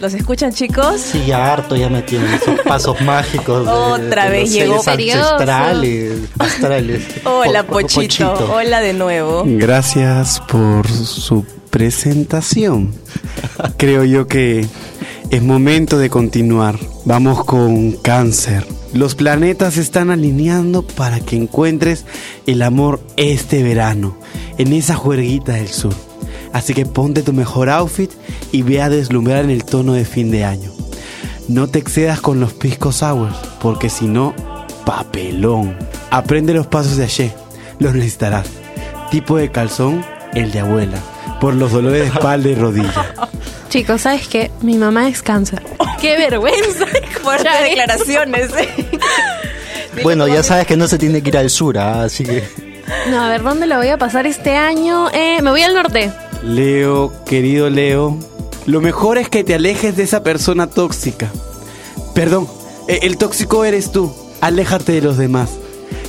¿Los 0.00 0.12
escuchan, 0.12 0.52
chicos? 0.52 1.00
Sí, 1.00 1.24
ya 1.26 1.52
harto 1.54 1.74
ya 1.74 1.88
me 1.88 2.02
tienen 2.02 2.30
esos 2.34 2.60
pasos 2.66 3.00
mágicos. 3.00 3.64
de- 3.64 3.72
Otra 3.72 4.24
de 4.24 4.30
vez 4.30 4.52
llegó. 4.52 4.74
ancestrales, 4.76 6.18
astrales. 6.38 7.02
Hola, 7.24 7.62
Po- 7.62 7.72
po- 7.74 7.80
Pochito. 7.80 8.52
Hola 8.52 8.80
de 8.80 8.92
nuevo. 8.92 9.42
Gracias 9.46 10.40
por 10.48 10.86
su 10.88 11.46
presentación. 11.70 12.92
Creo 13.78 14.04
yo 14.04 14.26
que 14.26 14.66
es 15.30 15.42
momento 15.42 15.96
de 15.98 16.10
continuar. 16.10 16.78
Vamos 17.06 17.44
con 17.44 17.92
cáncer. 17.92 18.66
Los 18.96 19.14
planetas 19.14 19.74
se 19.74 19.82
están 19.82 20.10
alineando 20.10 20.80
para 20.80 21.20
que 21.20 21.36
encuentres 21.36 22.06
el 22.46 22.62
amor 22.62 22.98
este 23.18 23.62
verano, 23.62 24.16
en 24.56 24.72
esa 24.72 24.94
juerguita 24.94 25.52
del 25.52 25.68
sur. 25.68 25.92
Así 26.54 26.72
que 26.72 26.86
ponte 26.86 27.20
tu 27.20 27.34
mejor 27.34 27.68
outfit 27.68 28.10
y 28.52 28.62
ve 28.62 28.80
a 28.80 28.88
deslumbrar 28.88 29.44
en 29.44 29.50
el 29.50 29.66
tono 29.66 29.92
de 29.92 30.06
fin 30.06 30.30
de 30.30 30.46
año. 30.46 30.72
No 31.46 31.68
te 31.68 31.78
excedas 31.78 32.22
con 32.22 32.40
los 32.40 32.54
piscos 32.54 32.96
sours, 32.96 33.36
porque 33.60 33.90
si 33.90 34.06
no, 34.06 34.34
papelón. 34.86 35.76
Aprende 36.10 36.54
los 36.54 36.66
pasos 36.66 36.96
de 36.96 37.04
Aché, 37.04 37.34
los 37.78 37.94
necesitarás. 37.94 38.46
Tipo 39.10 39.36
de 39.36 39.50
calzón, 39.50 40.06
el 40.32 40.52
de 40.52 40.60
abuela, 40.60 40.98
por 41.38 41.54
los 41.54 41.70
dolores 41.70 42.00
de 42.00 42.08
espalda 42.08 42.48
y 42.48 42.54
rodilla. 42.54 43.14
Chicos, 43.68 44.00
¿sabes 44.02 44.26
qué? 44.28 44.50
Mi 44.62 44.78
mamá 44.78 45.06
es 45.08 45.22
cáncer. 45.22 45.62
¡Qué 46.00 46.16
vergüenza! 46.16 46.86
Fuertes 47.22 47.44
Ya 48.06 48.24
ves. 48.24 48.50
Bueno, 50.02 50.28
ya 50.28 50.42
sabes 50.42 50.66
que 50.66 50.76
no 50.76 50.88
se 50.88 50.98
tiene 50.98 51.22
que 51.22 51.30
ir 51.30 51.38
al 51.38 51.50
sur, 51.50 51.78
¿ah? 51.78 52.04
así 52.04 52.24
que 52.24 52.44
No, 53.10 53.20
a 53.22 53.28
ver, 53.28 53.42
¿dónde 53.42 53.66
lo 53.66 53.76
voy 53.76 53.88
a 53.88 53.98
pasar 53.98 54.26
este 54.26 54.54
año? 54.56 55.10
Eh, 55.12 55.40
me 55.42 55.50
voy 55.50 55.62
al 55.62 55.74
norte. 55.74 56.12
Leo, 56.42 57.12
querido 57.24 57.70
Leo, 57.70 58.16
lo 58.66 58.80
mejor 58.80 59.18
es 59.18 59.28
que 59.28 59.42
te 59.44 59.54
alejes 59.54 59.96
de 59.96 60.02
esa 60.04 60.22
persona 60.22 60.66
tóxica. 60.68 61.30
Perdón, 62.14 62.46
e- 62.88 63.00
el 63.02 63.16
tóxico 63.16 63.64
eres 63.64 63.90
tú. 63.92 64.12
Aléjate 64.40 64.92
de 64.92 65.00
los 65.02 65.16
demás. 65.16 65.50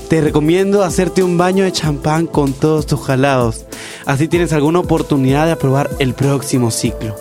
Te 0.10 0.22
recomiendo 0.22 0.84
hacerte 0.84 1.24
un 1.24 1.38
baño 1.38 1.64
de 1.64 1.72
champán 1.72 2.28
con 2.28 2.54
todos 2.54 2.86
tus 2.86 3.02
jalados. 3.02 3.66
Así 4.06 4.28
tienes 4.28 4.54
alguna 4.54 4.80
oportunidad 4.80 5.46
de 5.46 5.52
aprobar 5.54 5.90
el 6.00 6.14
próximo 6.14 6.72
ciclo. 6.72 7.16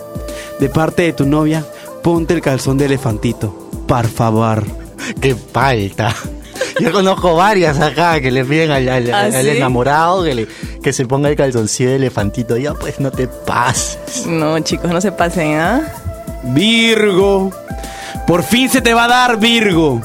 De 0.59 0.69
parte 0.69 1.03
de 1.03 1.13
tu 1.13 1.25
novia, 1.25 1.65
ponte 2.01 2.33
el 2.33 2.41
calzón 2.41 2.77
de 2.77 2.85
elefantito. 2.85 3.69
Por 3.87 4.07
favor. 4.07 4.63
Qué 5.21 5.35
falta. 5.35 6.15
Yo 6.79 6.91
conozco 6.91 7.35
varias 7.35 7.79
acá 7.79 8.19
que 8.21 8.31
le 8.31 8.45
piden 8.45 8.71
al, 8.71 8.87
al- 8.89 9.13
¿Ah, 9.13 9.21
al 9.25 9.31
sí? 9.43 9.49
enamorado 9.49 10.23
que, 10.23 10.35
le- 10.35 10.47
que 10.83 10.93
se 10.93 11.05
ponga 11.05 11.29
el 11.29 11.35
calzoncillo 11.35 11.89
de 11.89 11.95
elefantito. 11.97 12.57
Ya 12.57 12.73
pues 12.73 12.99
no 12.99 13.11
te 13.11 13.27
pases. 13.27 14.25
No, 14.25 14.59
chicos, 14.59 14.91
no 14.91 15.01
se 15.01 15.11
pasen, 15.11 15.55
¿ah? 15.59 15.81
Virgo. 16.43 17.51
Por 18.25 18.43
fin 18.43 18.69
se 18.69 18.81
te 18.81 18.93
va 18.93 19.05
a 19.05 19.07
dar, 19.07 19.39
Virgo. 19.39 20.01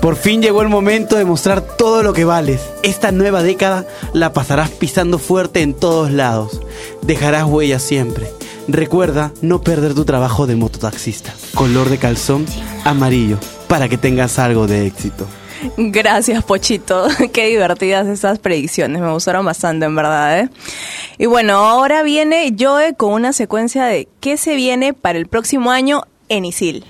Por 0.00 0.14
fin 0.16 0.42
llegó 0.42 0.62
el 0.62 0.68
momento 0.68 1.16
de 1.16 1.24
mostrar 1.24 1.60
todo 1.62 2.02
lo 2.02 2.12
que 2.12 2.24
vales. 2.24 2.60
Esta 2.82 3.10
nueva 3.12 3.42
década 3.42 3.86
la 4.12 4.32
pasarás 4.32 4.70
pisando 4.70 5.18
fuerte 5.18 5.62
en 5.62 5.74
todos 5.74 6.10
lados. 6.12 6.60
Dejarás 7.02 7.44
huella 7.44 7.78
siempre. 7.78 8.30
Recuerda 8.68 9.32
no 9.42 9.60
perder 9.62 9.94
tu 9.94 10.04
trabajo 10.04 10.46
de 10.46 10.56
mototaxista. 10.56 11.32
Color 11.54 11.88
de 11.88 11.98
calzón 11.98 12.44
amarillo 12.84 13.38
para 13.68 13.88
que 13.88 13.96
tengas 13.96 14.38
algo 14.38 14.66
de 14.66 14.86
éxito. 14.86 15.26
Gracias, 15.76 16.44
Pochito. 16.44 17.06
Qué 17.32 17.46
divertidas 17.46 18.06
esas 18.06 18.38
predicciones. 18.38 19.00
Me 19.00 19.10
gustaron 19.12 19.44
bastante, 19.44 19.86
en 19.86 19.94
verdad. 19.94 20.40
¿eh? 20.40 20.48
Y 21.18 21.26
bueno, 21.26 21.54
ahora 21.54 22.02
viene 22.02 22.54
Joe 22.58 22.94
con 22.94 23.12
una 23.12 23.32
secuencia 23.32 23.84
de 23.86 24.08
qué 24.20 24.36
se 24.36 24.54
viene 24.54 24.94
para 24.94 25.18
el 25.18 25.26
próximo 25.26 25.70
año 25.70 26.02
en 26.28 26.44
Isil. 26.44 26.84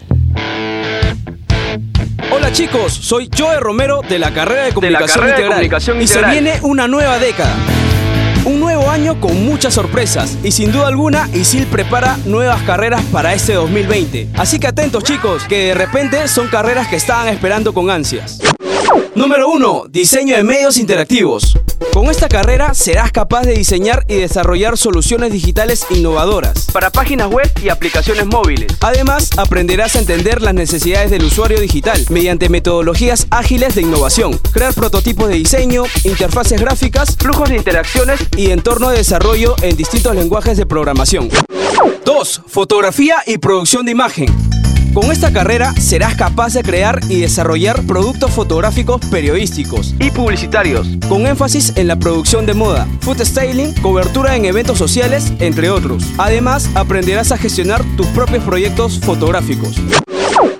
Hola 2.30 2.50
chicos, 2.52 2.92
soy 2.92 3.30
Joe 3.36 3.60
Romero 3.60 4.00
de 4.08 4.18
la 4.18 4.32
carrera 4.32 4.62
de 4.62 4.68
la 4.68 4.74
comunicación 4.74 5.08
carrera 5.08 5.26
de 5.26 5.30
integral. 5.30 5.52
Comunicación 5.52 6.02
y 6.02 6.06
se 6.06 6.22
viene 6.24 6.58
una 6.62 6.88
nueva 6.88 7.18
década. 7.18 7.54
Un 8.44 8.60
nuevo 8.60 8.90
año 8.90 9.20
con 9.20 9.44
muchas 9.44 9.74
sorpresas 9.74 10.38
y 10.42 10.52
sin 10.52 10.70
duda 10.70 10.88
alguna 10.88 11.28
ISIL 11.34 11.66
prepara 11.66 12.16
nuevas 12.26 12.62
carreras 12.62 13.02
para 13.12 13.34
este 13.34 13.54
2020. 13.54 14.28
Así 14.34 14.58
que 14.58 14.66
atentos 14.66 15.02
chicos, 15.04 15.44
que 15.44 15.66
de 15.66 15.74
repente 15.74 16.28
son 16.28 16.48
carreras 16.48 16.88
que 16.88 16.96
estaban 16.96 17.28
esperando 17.28 17.74
con 17.74 17.90
ansias. 17.90 18.38
Número 19.14 19.48
1. 19.48 19.84
Diseño 19.88 20.36
de 20.36 20.44
medios 20.44 20.78
interactivos. 20.78 21.58
Con 21.92 22.06
esta 22.06 22.28
carrera 22.28 22.74
serás 22.74 23.10
capaz 23.10 23.42
de 23.42 23.54
diseñar 23.54 24.04
y 24.08 24.16
desarrollar 24.16 24.76
soluciones 24.76 25.32
digitales 25.32 25.86
innovadoras 25.90 26.66
para 26.72 26.90
páginas 26.90 27.30
web 27.30 27.50
y 27.62 27.70
aplicaciones 27.70 28.26
móviles. 28.26 28.70
Además, 28.80 29.30
aprenderás 29.38 29.96
a 29.96 30.00
entender 30.00 30.42
las 30.42 30.54
necesidades 30.54 31.10
del 31.10 31.24
usuario 31.24 31.58
digital 31.60 32.04
mediante 32.10 32.48
metodologías 32.48 33.26
ágiles 33.30 33.74
de 33.74 33.82
innovación, 33.82 34.38
crear 34.52 34.74
prototipos 34.74 35.28
de 35.28 35.36
diseño, 35.36 35.84
interfaces 36.04 36.60
gráficas, 36.60 37.16
flujos 37.16 37.48
de 37.48 37.56
interacciones 37.56 38.20
y 38.36 38.50
entorno 38.50 38.90
de 38.90 38.98
desarrollo 38.98 39.56
en 39.62 39.76
distintos 39.76 40.14
lenguajes 40.14 40.58
de 40.58 40.66
programación. 40.66 41.30
2. 42.04 42.42
Fotografía 42.46 43.16
y 43.26 43.38
producción 43.38 43.86
de 43.86 43.92
imagen. 43.92 44.65
Con 44.96 45.12
esta 45.12 45.30
carrera 45.30 45.74
serás 45.74 46.14
capaz 46.14 46.54
de 46.54 46.62
crear 46.62 47.00
y 47.10 47.20
desarrollar 47.20 47.82
productos 47.82 48.30
fotográficos 48.30 48.98
periodísticos 49.10 49.94
y 50.00 50.10
publicitarios, 50.10 50.88
con 51.06 51.26
énfasis 51.26 51.74
en 51.76 51.88
la 51.88 51.96
producción 51.96 52.46
de 52.46 52.54
moda, 52.54 52.88
food 53.00 53.20
styling, 53.22 53.74
cobertura 53.82 54.36
en 54.36 54.46
eventos 54.46 54.78
sociales, 54.78 55.34
entre 55.38 55.68
otros. 55.68 56.02
Además, 56.16 56.70
aprenderás 56.74 57.30
a 57.30 57.36
gestionar 57.36 57.84
tus 57.98 58.06
propios 58.06 58.42
proyectos 58.44 58.98
fotográficos. 59.00 59.76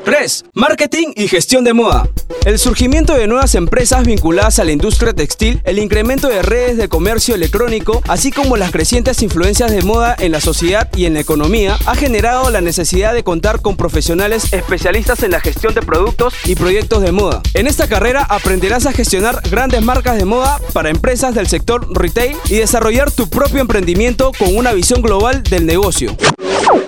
3. 0.06 0.44
Marketing 0.54 1.08
y 1.16 1.26
gestión 1.26 1.64
de 1.64 1.72
moda. 1.72 2.08
El 2.44 2.60
surgimiento 2.60 3.14
de 3.14 3.26
nuevas 3.26 3.56
empresas 3.56 4.06
vinculadas 4.06 4.60
a 4.60 4.64
la 4.64 4.70
industria 4.70 5.12
textil, 5.12 5.60
el 5.64 5.80
incremento 5.80 6.28
de 6.28 6.42
redes 6.42 6.76
de 6.76 6.88
comercio 6.88 7.34
electrónico, 7.34 8.00
así 8.06 8.30
como 8.30 8.56
las 8.56 8.70
crecientes 8.70 9.20
influencias 9.22 9.72
de 9.72 9.82
moda 9.82 10.14
en 10.16 10.30
la 10.30 10.40
sociedad 10.40 10.88
y 10.94 11.06
en 11.06 11.14
la 11.14 11.20
economía, 11.20 11.76
ha 11.86 11.96
generado 11.96 12.50
la 12.50 12.60
necesidad 12.60 13.14
de 13.14 13.24
contar 13.24 13.62
con 13.62 13.76
profesionales 13.76 14.52
especialistas 14.52 15.24
en 15.24 15.32
la 15.32 15.40
gestión 15.40 15.74
de 15.74 15.82
productos 15.82 16.34
y 16.44 16.54
proyectos 16.54 17.02
de 17.02 17.10
moda. 17.10 17.42
En 17.54 17.66
esta 17.66 17.88
carrera 17.88 18.22
aprenderás 18.22 18.86
a 18.86 18.92
gestionar 18.92 19.42
grandes 19.50 19.82
marcas 19.82 20.18
de 20.18 20.24
moda 20.24 20.60
para 20.72 20.90
empresas 20.90 21.34
del 21.34 21.48
sector 21.48 21.84
retail 21.98 22.36
y 22.48 22.54
desarrollar 22.58 23.10
tu 23.10 23.28
propio 23.28 23.60
emprendimiento 23.60 24.30
con 24.38 24.56
una 24.56 24.72
visión 24.72 25.02
global 25.02 25.42
del 25.42 25.66
negocio. 25.66 26.16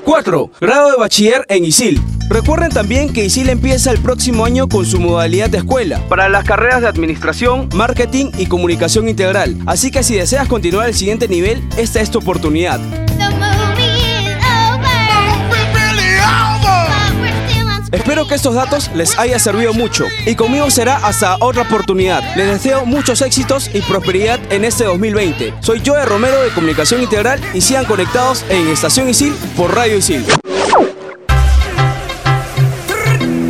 4. 0.05 0.51
Grado 0.61 0.93
de 0.93 0.97
bachiller 0.99 1.45
en 1.49 1.65
ISIL. 1.65 2.01
Recuerden 2.29 2.71
también 2.71 3.13
que 3.13 3.25
ISIL 3.25 3.49
empieza 3.49 3.91
el 3.91 4.01
próximo 4.01 4.45
año 4.45 4.69
con 4.69 4.85
su 4.85 5.01
modalidad 5.01 5.49
de 5.49 5.59
escuela 5.59 6.01
para 6.09 6.29
las 6.29 6.45
carreras 6.45 6.83
de 6.83 6.89
administración, 6.89 7.69
marketing 7.75 8.33
y 8.37 8.47
comunicación 8.47 9.09
integral. 9.09 9.57
Así 9.67 9.91
que 9.91 10.03
si 10.03 10.15
deseas 10.15 10.47
continuar 10.47 10.89
el 10.89 10.95
siguiente 10.95 11.27
nivel, 11.27 11.63
esta 11.79 12.01
es 12.01 12.11
tu 12.11 12.19
oportunidad. 12.19 12.81
Espero 17.91 18.29
que 18.29 18.35
estos 18.35 18.55
datos 18.55 18.91
les 18.95 19.19
haya 19.19 19.39
servido 19.39 19.73
mucho 19.73 20.05
y 20.27 20.35
conmigo 20.35 20.71
será 20.71 20.97
hasta 20.97 21.37
otra 21.41 21.63
oportunidad. 21.63 22.23
Les 22.37 22.47
deseo 22.47 22.85
muchos 22.85 23.23
éxitos 23.23 23.71
y 23.73 23.81
prosperidad 23.81 24.39
en 24.53 24.67
este 24.67 24.85
2020. 24.85 25.55
Soy 25.61 25.83
Joe 25.85 26.05
Romero 26.05 26.43
de 26.43 26.51
Comunicación 26.51 27.03
Integral 27.03 27.41
y 27.55 27.63
sigan 27.63 27.87
conectados 27.87 28.45
en 28.51 28.69
Estación 28.69 29.09
Isil 29.09 29.35
por 29.57 29.75
Radio 29.75 29.97
Isil. 29.97 30.25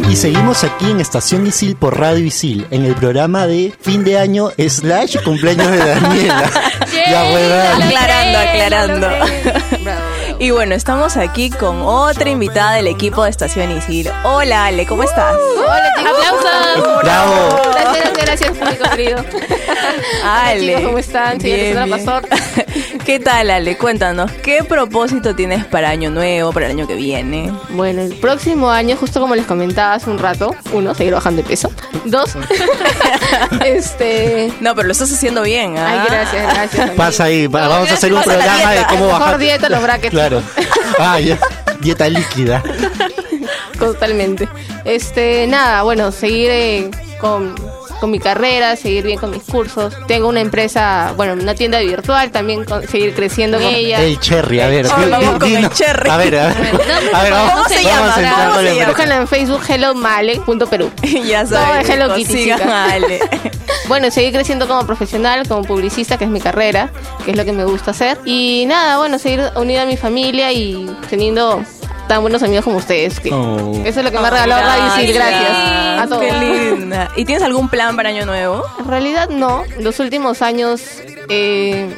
Y 0.09 0.17
seguimos 0.17 0.65
aquí 0.65 0.91
en 0.91 1.01
Estación 1.01 1.47
Isil 1.47 1.77
por 1.77 2.01
Radio 2.01 2.25
Isil, 2.25 2.67
en 2.71 2.87
el 2.87 2.95
programa 2.95 3.47
de 3.47 3.75
fin 3.79 4.05
de 4.05 4.19
año 4.19 4.51
slash 4.57 5.23
cumpleaños 5.23 5.71
de 5.71 5.79
Daniela. 5.79 6.51
ya. 7.11 7.77
Aclarando, 7.77 8.39
aclarando. 8.39 9.09
Y 10.39 10.51
bueno, 10.51 10.75
estamos 10.75 11.19
aquí 11.19 11.51
con 11.51 11.83
otra 11.83 12.31
invitada 12.31 12.77
del 12.77 12.87
equipo 12.87 13.25
de 13.25 13.31
Estación 13.31 13.77
Isil. 13.77 14.11
Hola, 14.25 14.67
Ale, 14.67 14.87
¿cómo 14.87 15.03
estás? 15.03 15.37
Hola, 15.37 15.93
chicos. 15.99 16.13
¡Aplausos! 16.17 17.03
Bravo. 17.03 17.73
Gracias, 17.73 18.13
gracias, 18.15 18.25
gracias, 18.25 18.57
público 18.57 18.91
querido. 18.91 19.25
Ale. 20.25 20.67
chicos, 20.67 20.83
¿cómo 20.87 20.99
están? 20.99 21.39
Bien, 21.39 21.85
bien. 21.85 22.01
¿Qué 23.09 23.19
tal, 23.19 23.49
Ale? 23.49 23.79
Cuéntanos, 23.79 24.31
¿qué 24.43 24.63
propósito 24.65 25.35
tienes 25.35 25.65
para 25.65 25.89
año 25.89 26.11
nuevo, 26.11 26.53
para 26.53 26.67
el 26.67 26.73
año 26.73 26.87
que 26.87 26.95
viene? 26.95 27.51
Bueno, 27.71 28.03
el 28.03 28.13
próximo 28.17 28.71
año, 28.71 28.97
justo 28.99 29.19
como 29.19 29.35
les 29.35 29.47
comentaba 29.47 29.95
hace 29.95 30.11
un 30.11 30.19
rato, 30.19 30.55
uno, 30.75 30.95
seguir 30.95 31.15
bajando 31.15 31.41
de 31.41 31.49
peso. 31.49 31.71
Dos, 32.05 32.35
este... 33.65 34.53
No, 34.61 34.75
pero 34.75 34.89
lo 34.89 34.93
estás 34.93 35.11
haciendo 35.11 35.41
bien, 35.41 35.79
¿ah? 35.79 36.03
Ay, 36.03 36.07
gracias, 36.11 36.53
gracias. 36.55 36.91
Pasa 36.91 37.25
ahí, 37.25 37.47
va- 37.47 37.67
vamos 37.69 37.91
a 37.91 37.95
hacer 37.95 38.13
un 38.13 38.23
programa 38.23 38.73
de 38.73 38.85
cómo 38.91 39.07
Mejor 39.07 39.21
bajar. 39.21 39.39
dieta 39.39 39.69
los 39.71 39.83
brackets. 39.85 40.11
Claro. 40.11 40.43
Ah, 40.99 41.19
ya. 41.19 41.39
Dieta 41.81 42.11
líquida. 42.11 42.63
Totalmente. 43.79 44.47
Este, 44.85 45.47
nada, 45.47 45.83
bueno, 45.83 46.13
seguir 46.13 46.51
eh, 46.51 46.91
con, 47.19 47.55
con 48.01 48.11
mi 48.11 48.19
carrera, 48.19 48.77
seguir 48.77 49.05
bien 49.05 49.19
con 49.19 49.31
mis 49.31 49.43
cursos. 49.43 49.95
Tengo 50.07 50.29
una 50.29 50.41
empresa, 50.41 51.13
bueno, 51.17 51.35
una 51.35 51.55
tienda 51.55 51.79
virtual, 51.81 52.31
también 52.31 52.65
con- 52.65 52.87
seguir 52.89 53.15
creciendo 53.15 53.59
en 53.59 53.65
ella. 53.75 54.01
El 54.03 54.19
cherry, 54.21 54.61
a 54.61 54.69
ver. 54.69 54.87
Oh, 54.87 55.01
di- 55.05 55.11
vamos 55.11 55.39
con 55.39 55.57
el 55.57 55.69
cherry. 55.71 56.11
A 56.11 56.17
ver, 56.17 56.37
a 56.37 56.47
ver. 56.49 56.57
A 57.13 57.23
ver, 57.23 57.33
vamos, 57.33 57.53
¿Cómo 57.53 57.69
se 57.69 57.75
vamos 57.77 57.91
llama? 57.91 58.15
a 58.15 58.17
entrar 58.19 58.35
¿Cómo 58.35 58.55
con 58.55 58.65
la 58.65 58.71
se 58.71 58.77
llama? 58.77 58.81
empresa. 58.83 58.87
Búscanla 58.89 59.17
en 59.17 59.29
Facebook 59.29 59.63
hellomale.peru. 59.69 60.91
ya 61.27 61.47
saben, 61.47 61.91
Hello 61.91 62.15
Kitty, 62.15 62.51
Ale. 62.51 63.21
Bueno, 63.89 64.11
seguir 64.11 64.33
creciendo 64.35 64.69
como 64.69 64.85
profesional, 64.87 65.49
como 65.49 65.63
publicista, 65.63 66.19
que 66.19 66.25
es 66.25 66.31
mi 66.31 66.41
carrera, 66.41 66.91
que 67.25 67.31
es 67.31 67.37
lo 67.39 67.45
que 67.47 67.53
me 67.53 67.65
gusta 67.65 67.93
hacer. 67.93 68.19
Y 68.27 68.65
nada, 68.67 68.99
bueno, 68.99 69.19
seguir 69.19 69.43
unida 69.57 69.83
a 69.83 69.87
mi 69.87 69.97
familia 69.97 70.53
y 70.53 70.91
teniendo 71.09 71.63
tan 72.09 72.23
buenos 72.23 72.43
amigos 72.43 72.65
como 72.65 72.79
ustedes. 72.79 73.21
Que 73.21 73.31
Oh. 73.33 73.73
Eso 73.85 74.01
es 74.01 74.05
lo 74.05 74.11
que 74.11 74.19
me 74.19 74.27
ha 74.27 74.31
regalado 74.31 74.63
Radio 74.67 74.87
Isil, 74.97 75.15
gracias 75.15 75.51
a 75.51 76.07
todos. 76.09 76.23
Qué 76.23 76.33
linda. 76.33 77.11
¿Y 77.17 77.25
tienes 77.25 77.45
algún 77.45 77.69
plan 77.69 77.95
para 77.95 78.09
año 78.09 78.27
nuevo? 78.27 78.65
En 78.81 78.89
realidad 78.89 79.29
no. 79.29 79.63
Los 79.79 80.01
últimos 80.01 80.43
años, 80.43 80.83
eh, 81.29 81.89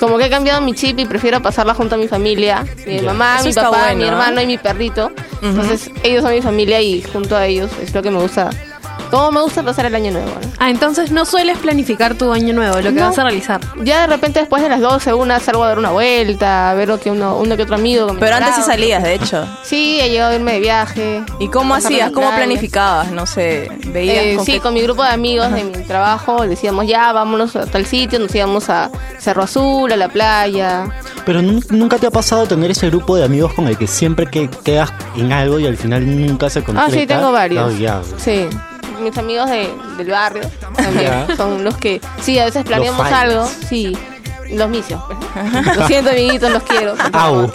como 0.00 0.18
que 0.18 0.26
he 0.26 0.30
cambiado 0.30 0.60
mi 0.60 0.74
chip 0.74 0.98
y 0.98 1.06
prefiero 1.06 1.40
pasarla 1.40 1.74
junto 1.74 1.94
a 1.94 1.98
mi 1.98 2.08
familia. 2.08 2.64
Mi 2.86 3.00
mamá, 3.00 3.36
Eso 3.38 3.48
mi 3.48 3.54
papá, 3.54 3.68
bueno, 3.70 3.96
mi 3.96 4.04
¿ah? 4.04 4.08
hermano 4.08 4.40
y 4.42 4.46
mi 4.46 4.58
perrito. 4.58 5.12
Entonces, 5.40 5.90
ellos 6.02 6.22
son 6.22 6.34
mi 6.34 6.42
familia 6.42 6.80
y 6.80 7.02
junto 7.02 7.36
a 7.36 7.46
ellos 7.46 7.70
es 7.80 7.94
lo 7.94 8.02
que 8.02 8.10
me 8.10 8.20
gusta 8.20 8.50
Como 9.10 9.30
me 9.30 9.42
gusta 9.42 9.62
pasar 9.62 9.84
el 9.86 9.94
año 9.94 10.10
nuevo. 10.10 10.28
¿no? 10.30 10.52
Ah, 10.58 10.70
entonces 10.70 11.10
no 11.10 11.24
sueles 11.26 11.58
planificar 11.58 12.14
tu 12.14 12.32
año 12.32 12.54
nuevo, 12.54 12.76
lo 12.76 12.82
que 12.84 12.92
No. 12.92 13.08
vas 13.08 13.18
a 13.18 13.24
realizar. 13.24 13.60
Ya 13.82 14.00
de 14.02 14.06
repente 14.06 14.40
después 14.40 14.62
de 14.62 14.68
las 14.70 14.80
12, 14.80 15.12
una 15.12 15.38
salgo 15.38 15.64
a 15.64 15.68
dar 15.68 15.78
una 15.78 15.90
vuelta, 15.90 16.70
a 16.70 16.74
ver 16.74 16.88
lo 16.88 16.98
que 16.98 17.10
uno, 17.10 17.36
uno 17.36 17.56
que 17.56 17.64
otro 17.64 17.74
amigo. 17.74 18.16
Pero 18.18 18.36
antes 18.36 18.54
sí 18.56 18.62
salías, 18.62 19.02
de 19.02 19.14
hecho. 19.14 19.46
Sí, 19.62 19.98
he 20.00 20.08
llegado 20.08 20.32
a 20.32 20.34
irme 20.36 20.52
de 20.54 20.60
viaje. 20.60 21.22
¿Y 21.40 21.48
cómo 21.48 21.74
hacías? 21.74 22.10
¿Cómo 22.10 22.30
planificabas? 22.34 23.10
No 23.10 23.26
sé, 23.26 23.70
veías 23.88 24.16
Eh, 24.24 24.36
con 24.36 24.46
sí, 24.46 24.52
qué- 24.52 24.60
con 24.60 24.72
mi 24.74 24.80
grupo 24.82 25.02
de 25.02 25.10
amigos 25.10 25.52
de 25.52 25.64
mi 25.64 25.72
trabajo 25.84 26.46
decíamos 26.46 26.86
ya, 26.86 27.12
vámonos 27.12 27.54
a 27.56 27.66
tal 27.66 27.84
sitio, 27.84 28.18
nos 28.18 28.34
íbamos 28.34 28.70
a 28.70 28.90
Cerro 29.18 29.42
Azul, 29.42 29.92
a 29.92 29.96
la 29.96 30.08
playa. 30.08 30.84
Pero 31.26 31.42
nun- 31.42 31.64
nunca 31.70 31.98
te 31.98 32.06
ha 32.06 32.10
pasado 32.10 32.46
tener 32.46 32.70
ese 32.70 32.88
grupo 32.88 33.16
de 33.16 33.24
amigos 33.24 33.52
con 33.54 33.66
el 33.68 33.76
que 33.76 33.86
siempre 33.86 34.26
que 34.26 34.48
quedas 34.64 34.92
en 35.16 35.32
algo 35.32 35.58
y 35.58 35.66
al 35.66 35.76
final 35.76 36.04
nunca 36.26 36.48
se 36.50 36.62
concreta. 36.64 36.88
Ah, 36.88 36.90
sí, 36.98 37.06
tengo 37.06 37.30
varios. 37.30 37.72
Sí, 38.18 38.46
mis 39.02 39.16
amigos 39.18 39.48
de- 39.50 39.72
del 39.98 40.10
barrio 40.10 40.42
también 40.76 41.26
son 41.36 41.62
los 41.64 41.76
que, 41.76 42.00
sí, 42.20 42.38
a 42.38 42.44
veces 42.46 42.64
planeamos 42.64 43.06
algo, 43.06 43.48
sí, 43.68 43.96
los 44.50 44.68
misios. 44.68 45.00
pues. 45.06 45.76
Lo 45.76 45.86
siento, 45.86 46.10
amiguitos, 46.10 46.50
los 46.50 46.62
quiero. 46.62 46.94
Au. 47.12 47.50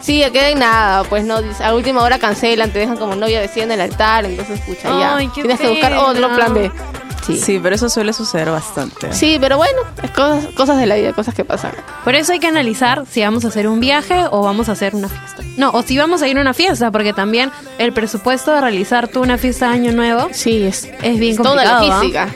Sí, 0.00 0.22
a 0.22 0.30
queda 0.30 0.50
en 0.50 0.58
nada, 0.58 1.02
pues 1.04 1.24
no, 1.24 1.40
a 1.62 1.74
última 1.74 2.02
hora 2.02 2.18
cancelan, 2.18 2.70
te 2.70 2.78
dejan 2.80 2.98
como 2.98 3.14
novia 3.16 3.40
en 3.62 3.72
el 3.72 3.80
altar, 3.80 4.26
entonces 4.26 4.60
escucha 4.60 4.90
ya. 4.98 5.16
Ay, 5.16 5.28
qué 5.34 5.40
Tienes 5.42 5.58
que 5.58 5.68
buscar 5.68 5.94
otro 5.94 6.34
plan 6.34 6.52
B. 6.52 6.70
Sí. 7.32 7.60
pero 7.62 7.74
eso 7.74 7.88
suele 7.88 8.12
suceder 8.12 8.50
bastante. 8.50 9.12
Sí, 9.12 9.38
pero 9.40 9.56
bueno, 9.56 9.78
es 10.02 10.10
cosas, 10.10 10.46
cosas 10.56 10.78
de 10.78 10.86
la 10.86 10.96
vida, 10.96 11.12
cosas 11.12 11.34
que 11.34 11.44
pasan. 11.44 11.72
Por 12.04 12.14
eso 12.14 12.32
hay 12.32 12.38
que 12.40 12.46
analizar 12.46 13.04
si 13.10 13.22
vamos 13.22 13.44
a 13.44 13.48
hacer 13.48 13.66
un 13.68 13.80
viaje 13.80 14.24
o 14.30 14.42
vamos 14.42 14.68
a 14.68 14.72
hacer 14.72 14.94
una 14.94 15.08
fiesta. 15.08 15.42
No, 15.56 15.70
o 15.70 15.82
si 15.82 15.96
vamos 15.96 16.20
a 16.22 16.28
ir 16.28 16.36
a 16.36 16.40
una 16.40 16.52
fiesta, 16.54 16.90
porque 16.90 17.12
también 17.12 17.50
el 17.78 17.92
presupuesto 17.92 18.52
de 18.52 18.60
realizar 18.60 19.08
tú 19.08 19.22
una 19.22 19.38
fiesta 19.38 19.68
de 19.68 19.74
año 19.74 19.92
nuevo 19.92 20.28
sí, 20.32 20.62
es, 20.64 20.88
es 21.02 21.18
bien 21.18 21.36
toda 21.36 21.50
complicado. 21.64 22.12
la 22.12 22.22
¿ah? 22.24 22.28
física, 22.30 22.34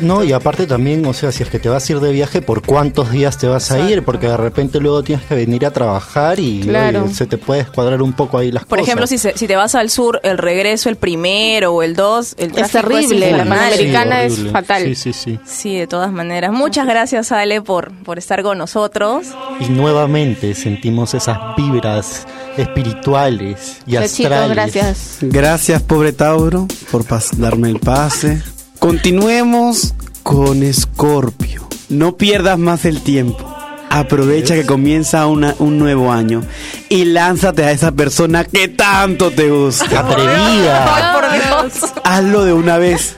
sí. 0.00 0.04
No, 0.04 0.24
y 0.24 0.32
aparte 0.32 0.66
también, 0.66 1.04
o 1.06 1.12
sea, 1.12 1.32
si 1.32 1.42
es 1.42 1.48
que 1.50 1.58
te 1.58 1.68
vas 1.68 1.88
a 1.88 1.92
ir 1.92 2.00
de 2.00 2.12
viaje, 2.12 2.40
¿por 2.42 2.62
cuántos 2.62 3.10
días 3.10 3.36
te 3.38 3.46
vas 3.46 3.70
a 3.70 3.78
ir? 3.90 4.02
Porque 4.04 4.26
de 4.28 4.36
repente 4.36 4.80
luego 4.80 5.02
tienes 5.02 5.24
que 5.26 5.34
venir 5.34 5.66
a 5.66 5.70
trabajar 5.70 6.40
y 6.40 6.60
Claro. 6.60 7.04
oye, 7.04 7.14
se 7.14 7.26
te 7.26 7.36
puede 7.38 7.60
escuadrar 7.60 8.00
un 8.02 8.12
poco 8.14 8.38
ahí 8.38 8.50
las 8.50 8.64
Por 8.64 8.78
cosas. 8.78 8.88
ejemplo, 8.88 9.06
si, 9.06 9.18
se- 9.18 9.36
si 9.36 9.46
te 9.46 9.56
vas 9.56 9.74
al 9.74 9.90
sur, 9.90 10.20
el 10.22 10.38
regreso, 10.38 10.88
el 10.88 10.96
primero 10.96 11.72
o 11.74 11.82
el 11.82 11.94
dos, 11.94 12.34
el 12.38 12.52
tráfico 12.52 12.88
terrible, 12.88 13.20
la 13.20 13.26
infernal. 13.28 13.58
Panamericana 13.58 14.15
es 14.24 14.32
horrible. 14.34 14.50
fatal. 14.52 14.82
Sí, 14.84 14.94
sí, 14.94 15.12
sí. 15.12 15.38
Sí, 15.44 15.76
de 15.76 15.86
todas 15.86 16.12
maneras. 16.12 16.52
Muchas 16.52 16.86
gracias, 16.86 17.32
Ale, 17.32 17.60
por, 17.62 17.92
por 18.04 18.18
estar 18.18 18.42
con 18.42 18.58
nosotros. 18.58 19.26
Y 19.60 19.68
nuevamente 19.70 20.54
sentimos 20.54 21.14
esas 21.14 21.38
vibras 21.56 22.26
espirituales 22.56 23.78
y 23.86 23.96
astrales. 23.96 24.50
gracias. 24.50 25.18
Gracias, 25.22 25.82
pobre 25.82 26.12
Tauro, 26.12 26.66
por 26.90 27.04
darme 27.38 27.70
el 27.70 27.78
pase. 27.80 28.42
Continuemos 28.78 29.94
con 30.22 30.62
Escorpio. 30.62 31.68
No 31.88 32.16
pierdas 32.16 32.58
más 32.58 32.84
el 32.84 33.00
tiempo. 33.02 33.52
Aprovecha 33.88 34.54
que 34.54 34.66
comienza 34.66 35.26
una- 35.26 35.54
un 35.60 35.78
nuevo 35.78 36.12
año 36.12 36.42
y 36.88 37.04
lánzate 37.06 37.64
a 37.64 37.70
esa 37.70 37.92
persona 37.92 38.44
que 38.44 38.68
tanto 38.68 39.30
te 39.30 39.48
gusta. 39.50 40.00
Atrevida. 40.00 41.12
por 41.14 41.70
Dios. 41.70 41.92
Hazlo 42.04 42.44
de 42.44 42.52
una 42.52 42.78
vez. 42.78 43.16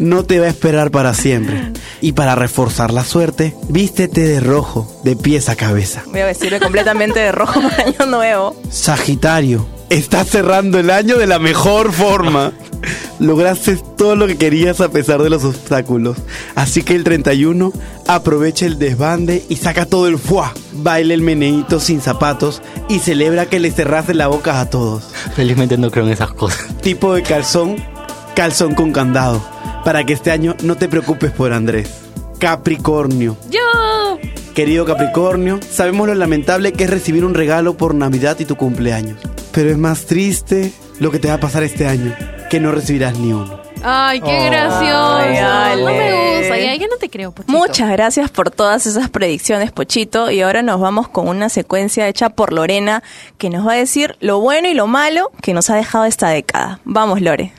No 0.00 0.24
te 0.24 0.40
va 0.40 0.46
a 0.46 0.48
esperar 0.48 0.90
para 0.90 1.12
siempre. 1.12 1.72
Y 2.00 2.12
para 2.12 2.34
reforzar 2.34 2.90
la 2.90 3.04
suerte, 3.04 3.54
vístete 3.68 4.22
de 4.22 4.40
rojo, 4.40 4.90
de 5.04 5.14
pies 5.14 5.50
a 5.50 5.56
cabeza. 5.56 6.02
Voy 6.06 6.20
a 6.20 6.26
vestirme 6.26 6.58
completamente 6.58 7.20
de 7.20 7.32
rojo 7.32 7.60
para 7.68 7.84
año 7.84 8.06
nuevo. 8.06 8.56
Sagitario, 8.70 9.68
estás 9.90 10.30
cerrando 10.30 10.78
el 10.78 10.88
año 10.88 11.18
de 11.18 11.26
la 11.26 11.38
mejor 11.38 11.92
forma. 11.92 12.54
Lograste 13.20 13.76
todo 13.98 14.16
lo 14.16 14.26
que 14.26 14.38
querías 14.38 14.80
a 14.80 14.88
pesar 14.88 15.22
de 15.22 15.28
los 15.28 15.44
obstáculos. 15.44 16.16
Así 16.54 16.82
que 16.82 16.94
el 16.94 17.04
31 17.04 17.70
aprovecha 18.08 18.64
el 18.64 18.78
desbande 18.78 19.44
y 19.50 19.56
saca 19.56 19.84
todo 19.84 20.08
el 20.08 20.18
fuá. 20.18 20.54
Baila 20.72 21.12
el 21.12 21.20
meneíto 21.20 21.78
sin 21.78 22.00
zapatos 22.00 22.62
y 22.88 23.00
celebra 23.00 23.44
que 23.50 23.60
le 23.60 23.70
cerraste 23.70 24.14
la 24.14 24.28
boca 24.28 24.60
a 24.60 24.70
todos. 24.70 25.10
Felizmente 25.36 25.76
no 25.76 25.90
creo 25.90 26.06
en 26.06 26.12
esas 26.12 26.32
cosas. 26.32 26.74
Tipo 26.80 27.12
de 27.12 27.22
calzón, 27.22 27.76
calzón 28.34 28.74
con 28.74 28.92
candado. 28.92 29.60
Para 29.84 30.04
que 30.04 30.12
este 30.12 30.30
año 30.30 30.56
no 30.62 30.76
te 30.76 30.88
preocupes 30.88 31.30
por 31.30 31.52
Andrés. 31.52 32.02
Capricornio. 32.38 33.36
Yo. 33.50 34.18
Querido 34.54 34.84
Capricornio, 34.84 35.60
sabemos 35.62 36.06
lo 36.08 36.14
lamentable 36.14 36.72
que 36.72 36.84
es 36.84 36.90
recibir 36.90 37.24
un 37.24 37.34
regalo 37.34 37.76
por 37.76 37.94
Navidad 37.94 38.38
y 38.40 38.44
tu 38.44 38.56
cumpleaños. 38.56 39.18
Pero 39.52 39.70
es 39.70 39.78
más 39.78 40.06
triste 40.06 40.72
lo 40.98 41.10
que 41.10 41.18
te 41.18 41.28
va 41.28 41.34
a 41.34 41.40
pasar 41.40 41.62
este 41.62 41.86
año, 41.86 42.14
que 42.50 42.60
no 42.60 42.72
recibirás 42.72 43.18
ni 43.18 43.32
uno. 43.32 43.60
Ay, 43.82 44.20
qué 44.20 44.46
gracioso. 44.46 45.80
No 45.80 45.86
me 45.86 46.40
gusta. 46.40 46.58
Ya, 46.58 46.74
ya 46.74 46.86
no 46.86 46.96
te 46.98 47.08
creo, 47.08 47.32
Pochito. 47.32 47.52
Muchas 47.52 47.90
gracias 47.90 48.30
por 48.30 48.50
todas 48.50 48.86
esas 48.86 49.08
predicciones, 49.08 49.72
Pochito. 49.72 50.30
Y 50.30 50.42
ahora 50.42 50.62
nos 50.62 50.80
vamos 50.80 51.08
con 51.08 51.28
una 51.28 51.48
secuencia 51.48 52.06
hecha 52.08 52.30
por 52.30 52.52
Lorena 52.52 53.02
que 53.38 53.48
nos 53.48 53.66
va 53.66 53.72
a 53.72 53.76
decir 53.76 54.16
lo 54.20 54.40
bueno 54.40 54.68
y 54.68 54.74
lo 54.74 54.86
malo 54.86 55.30
que 55.42 55.54
nos 55.54 55.70
ha 55.70 55.76
dejado 55.76 56.04
esta 56.04 56.28
década. 56.28 56.80
Vamos, 56.84 57.20
Lore. 57.20 57.54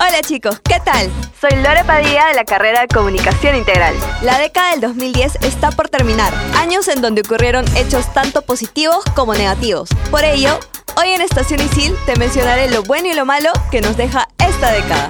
Hola 0.00 0.20
chicos, 0.22 0.60
¿qué 0.60 0.78
tal? 0.84 1.10
Soy 1.40 1.60
Lore 1.60 1.82
Padilla 1.84 2.28
de 2.28 2.34
la 2.34 2.44
carrera 2.44 2.82
de 2.82 2.86
Comunicación 2.86 3.56
Integral. 3.56 3.96
La 4.22 4.38
década 4.38 4.70
del 4.70 4.80
2010 4.80 5.38
está 5.42 5.72
por 5.72 5.88
terminar, 5.88 6.32
años 6.54 6.86
en 6.86 7.02
donde 7.02 7.22
ocurrieron 7.22 7.64
hechos 7.76 8.12
tanto 8.14 8.42
positivos 8.42 9.02
como 9.16 9.34
negativos. 9.34 9.88
Por 10.12 10.22
ello, 10.22 10.60
hoy 10.96 11.08
en 11.08 11.20
Estación 11.20 11.60
Isil 11.60 11.96
te 12.06 12.14
mencionaré 12.14 12.70
lo 12.70 12.84
bueno 12.84 13.08
y 13.08 13.14
lo 13.14 13.26
malo 13.26 13.50
que 13.72 13.80
nos 13.80 13.96
deja 13.96 14.28
esta 14.38 14.70
década. 14.70 15.08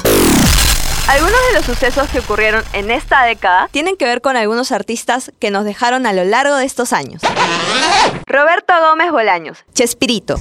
Algunos 1.09 1.39
de 1.49 1.59
los 1.59 1.67
sucesos 1.67 2.09
que 2.09 2.21
ocurrieron 2.21 2.65
en 2.73 2.91
esta 2.91 3.25
década 3.25 3.69
tienen 3.71 3.97
que 3.97 4.07
ver 4.07 4.23
con 4.23 4.39
algunos 4.39 4.73
artistas 4.73 5.33
que 5.39 5.51
nos 5.51 5.67
dejaron 5.67 6.07
a 6.07 6.15
lo 6.15 6.25
largo 6.25 6.57
de 6.57 6.65
estos 6.65 6.95
años. 6.95 7.21
Roberto 8.27 8.73
Gómez 8.81 9.13
Bolaños, 9.13 9.59
Chespirito. 9.75 10.37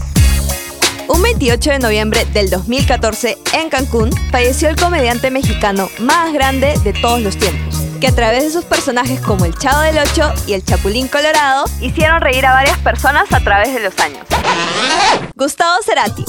Un 1.07 1.21
28 1.21 1.71
de 1.71 1.79
noviembre 1.79 2.25
del 2.33 2.49
2014, 2.49 3.37
en 3.53 3.69
Cancún, 3.69 4.11
falleció 4.29 4.67
el 4.67 4.75
comediante 4.75 5.31
mexicano 5.31 5.89
más 5.99 6.33
grande 6.33 6.77
de 6.83 6.91
todos 6.91 7.21
los 7.21 7.37
tiempos, 7.37 7.81
que 8.01 8.07
a 8.07 8.11
través 8.15 8.43
de 8.43 8.51
sus 8.51 8.65
personajes 8.65 9.21
como 9.21 9.45
el 9.45 9.57
Chavo 9.57 9.81
del 9.81 9.97
Ocho 9.99 10.33
y 10.47 10.53
el 10.53 10.65
Chapulín 10.65 11.07
Colorado, 11.07 11.65
hicieron 11.79 12.19
reír 12.19 12.45
a 12.45 12.51
varias 12.53 12.77
personas 12.79 13.31
a 13.31 13.39
través 13.39 13.73
de 13.73 13.79
los 13.79 13.97
años. 13.99 14.25
Gustavo 15.35 15.81
Cerati. 15.81 16.25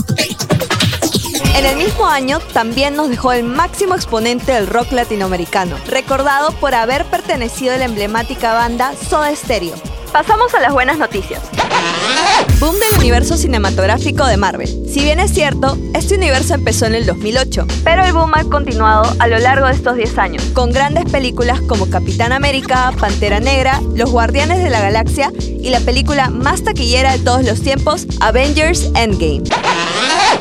En 1.57 1.67
el 1.67 1.77
mismo 1.77 2.07
año 2.07 2.39
también 2.53 2.95
nos 2.95 3.09
dejó 3.09 3.33
el 3.33 3.43
máximo 3.43 3.97
exponente 3.97 4.53
del 4.53 4.69
rock 4.69 4.93
latinoamericano, 4.93 5.77
recordado 5.89 6.53
por 6.53 6.75
haber 6.77 7.05
pertenecido 7.07 7.75
a 7.75 7.79
la 7.79 7.87
emblemática 7.87 8.55
banda 8.55 8.93
Soda 9.09 9.35
Stereo. 9.35 9.75
Pasamos 10.13 10.55
a 10.55 10.61
las 10.61 10.73
buenas 10.73 10.99
noticias. 10.99 11.41
Boom 12.61 12.75
del 12.79 12.99
universo 12.99 13.37
cinematográfico 13.37 14.27
de 14.27 14.37
Marvel. 14.37 14.69
Si 14.89 15.01
bien 15.01 15.21
es 15.21 15.33
cierto, 15.33 15.77
este 15.95 16.17
universo 16.17 16.55
empezó 16.55 16.87
en 16.87 16.95
el 16.95 17.07
2008, 17.07 17.67
pero 17.85 18.05
el 18.05 18.13
boom 18.13 18.33
ha 18.35 18.45
continuado 18.45 19.15
a 19.19 19.27
lo 19.29 19.39
largo 19.39 19.67
de 19.67 19.75
estos 19.75 19.97
10 19.97 20.19
años, 20.19 20.43
con 20.55 20.73
grandes 20.73 21.05
películas 21.05 21.61
como 21.61 21.89
Capitán 21.91 22.33
América, 22.33 22.93
Pantera 22.99 23.39
Negra, 23.39 23.81
Los 23.95 24.11
Guardianes 24.11 24.63
de 24.63 24.71
la 24.71 24.81
Galaxia 24.81 25.31
y 25.39 25.71
la 25.71 25.81
película 25.81 26.31
más 26.31 26.65
taquillera 26.65 27.13
de 27.13 27.19
todos 27.19 27.45
los 27.45 27.61
tiempos, 27.61 28.07
Avengers 28.21 28.91
Endgame. 28.95 29.43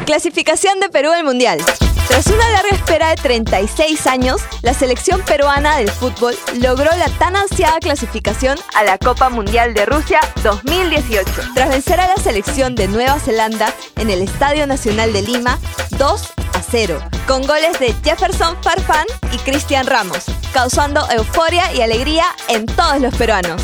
Clasificación 0.05 0.79
de 0.79 0.89
Perú 0.89 1.11
al 1.11 1.23
Mundial. 1.23 1.59
Tras 2.07 2.27
una 2.27 2.49
larga 2.51 2.69
espera 2.71 3.09
de 3.09 3.15
36 3.17 4.07
años, 4.07 4.41
la 4.61 4.73
selección 4.73 5.21
peruana 5.21 5.77
del 5.77 5.91
fútbol 5.91 6.35
logró 6.55 6.89
la 6.97 7.09
tan 7.19 7.35
ansiada 7.35 7.79
clasificación 7.79 8.57
a 8.75 8.83
la 8.83 8.97
Copa 8.97 9.29
Mundial 9.29 9.73
de 9.73 9.85
Rusia 9.85 10.19
2018, 10.41 11.29
tras 11.53 11.69
vencer 11.69 11.99
a 11.99 12.07
la 12.07 12.15
selección 12.15 12.75
de 12.75 12.87
Nueva 12.87 13.19
Zelanda 13.19 13.73
en 13.97 14.09
el 14.09 14.21
Estadio 14.21 14.65
Nacional 14.67 15.11
de 15.11 15.21
Lima 15.21 15.59
2 15.97 16.21
a 16.53 16.61
0, 16.61 16.99
con 17.27 17.45
goles 17.45 17.77
de 17.79 17.93
Jefferson 18.03 18.55
Farfán 18.63 19.05
y 19.33 19.37
Cristian 19.39 19.85
Ramos, 19.85 20.25
causando 20.53 21.05
euforia 21.11 21.73
y 21.73 21.81
alegría 21.81 22.25
en 22.47 22.65
todos 22.65 23.01
los 23.01 23.13
peruanos. 23.15 23.61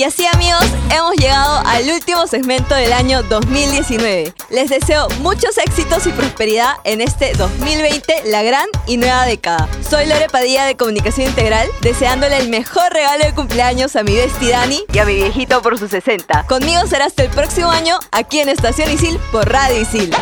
Y 0.00 0.04
así 0.04 0.24
amigos, 0.32 0.64
hemos 0.94 1.14
llegado 1.16 1.60
al 1.66 1.86
último 1.90 2.26
segmento 2.26 2.74
del 2.74 2.94
año 2.94 3.22
2019. 3.24 4.32
Les 4.48 4.70
deseo 4.70 5.10
muchos 5.20 5.58
éxitos 5.58 6.06
y 6.06 6.10
prosperidad 6.12 6.76
en 6.84 7.02
este 7.02 7.34
2020, 7.34 8.22
la 8.24 8.42
gran 8.42 8.64
y 8.86 8.96
nueva 8.96 9.26
década. 9.26 9.68
Soy 9.86 10.06
Lore 10.06 10.30
Padilla 10.30 10.64
de 10.64 10.78
Comunicación 10.78 11.28
Integral, 11.28 11.68
deseándole 11.82 12.38
el 12.38 12.48
mejor 12.48 12.90
regalo 12.90 13.26
de 13.26 13.34
cumpleaños 13.34 13.94
a 13.94 14.02
mi 14.02 14.14
bestie 14.14 14.52
Dani 14.52 14.82
y 14.90 14.98
a 15.00 15.04
mi 15.04 15.16
viejito 15.16 15.60
por 15.60 15.78
sus 15.78 15.90
60. 15.90 16.46
Conmigo 16.46 16.80
será 16.86 17.04
hasta 17.04 17.24
el 17.24 17.28
próximo 17.28 17.68
año 17.68 17.98
aquí 18.10 18.40
en 18.40 18.48
Estación 18.48 18.90
Isil 18.90 19.18
por 19.30 19.52
Radio 19.52 19.82
Isil. 19.82 20.16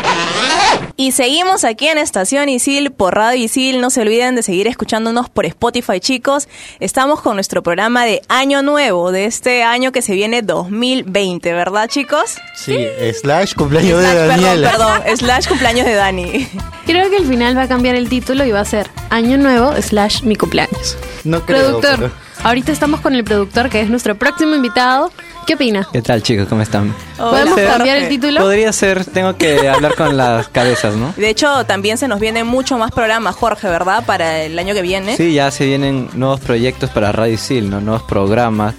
Y 0.97 1.13
seguimos 1.13 1.63
aquí 1.63 1.87
en 1.87 1.97
Estación 1.97 2.49
Isil 2.49 2.91
por 2.91 3.15
Radio 3.15 3.41
Isil. 3.41 3.79
No 3.79 3.89
se 3.89 4.01
olviden 4.01 4.35
de 4.35 4.43
seguir 4.43 4.67
escuchándonos 4.67 5.29
por 5.29 5.45
Spotify, 5.45 6.01
chicos. 6.01 6.49
Estamos 6.81 7.21
con 7.21 7.35
nuestro 7.35 7.63
programa 7.63 8.03
de 8.03 8.21
Año 8.27 8.61
Nuevo, 8.61 9.13
de 9.13 9.23
este 9.23 9.63
año 9.63 9.68
que 9.91 10.01
se 10.01 10.13
viene 10.13 10.41
2020. 10.41 10.69
2020, 10.99 11.53
¿verdad, 11.53 11.87
chicos? 11.87 12.35
Sí, 12.55 12.75
slash 13.21 13.53
cumpleaños 13.53 13.99
de 13.99 14.05
Slash, 14.05 14.15
perdón, 14.27 14.41
Daniela. 14.43 14.71
perdón, 14.71 15.17
slash 15.17 15.47
cumpleaños 15.47 15.85
de 15.85 15.93
Dani. 15.93 16.47
Creo 16.85 17.09
que 17.09 17.17
al 17.17 17.25
final 17.25 17.57
va 17.57 17.63
a 17.63 17.67
cambiar 17.67 17.95
el 17.95 18.09
título 18.09 18.45
y 18.45 18.51
va 18.51 18.61
a 18.61 18.65
ser 18.65 18.89
Año 19.09 19.37
Nuevo 19.37 19.73
slash 19.81 20.23
mi 20.23 20.35
cumpleaños. 20.35 20.97
No 21.23 21.41
creo, 21.45 21.59
productor. 21.81 21.95
pero- 21.97 22.29
Ahorita 22.41 22.71
estamos 22.71 23.01
con 23.01 23.15
el 23.15 23.23
productor 23.25 23.69
que 23.69 23.81
es 23.81 23.89
nuestro 23.89 24.15
próximo 24.15 24.55
invitado. 24.55 25.11
¿Qué 25.45 25.55
opina? 25.55 25.85
¿Qué 25.91 26.01
tal 26.01 26.23
chicos? 26.23 26.47
¿Cómo 26.47 26.61
están? 26.61 26.95
¿Podemos 27.17 27.59
cambiar 27.59 27.97
el 27.97 28.07
título? 28.07 28.39
Podría 28.39 28.71
ser, 28.71 29.03
tengo 29.05 29.35
que 29.35 29.67
hablar 29.67 29.95
con 29.95 30.15
las 30.15 30.47
cabezas, 30.47 30.95
¿no? 30.95 31.13
De 31.17 31.29
hecho, 31.29 31.65
también 31.65 31.97
se 31.97 32.07
nos 32.07 32.19
vienen 32.21 32.47
mucho 32.47 32.77
más 32.77 32.91
programas, 32.91 33.35
Jorge, 33.35 33.67
¿verdad? 33.67 34.05
Para 34.05 34.43
el 34.43 34.57
año 34.57 34.73
que 34.73 34.81
viene. 34.81 35.17
Sí, 35.17 35.33
ya 35.33 35.51
se 35.51 35.65
vienen 35.65 36.09
nuevos 36.13 36.39
proyectos 36.39 36.89
para 36.91 37.11
Radio 37.11 37.33
Isil, 37.33 37.69
¿no? 37.69 37.81
Nuevos 37.81 38.03
programas. 38.03 38.73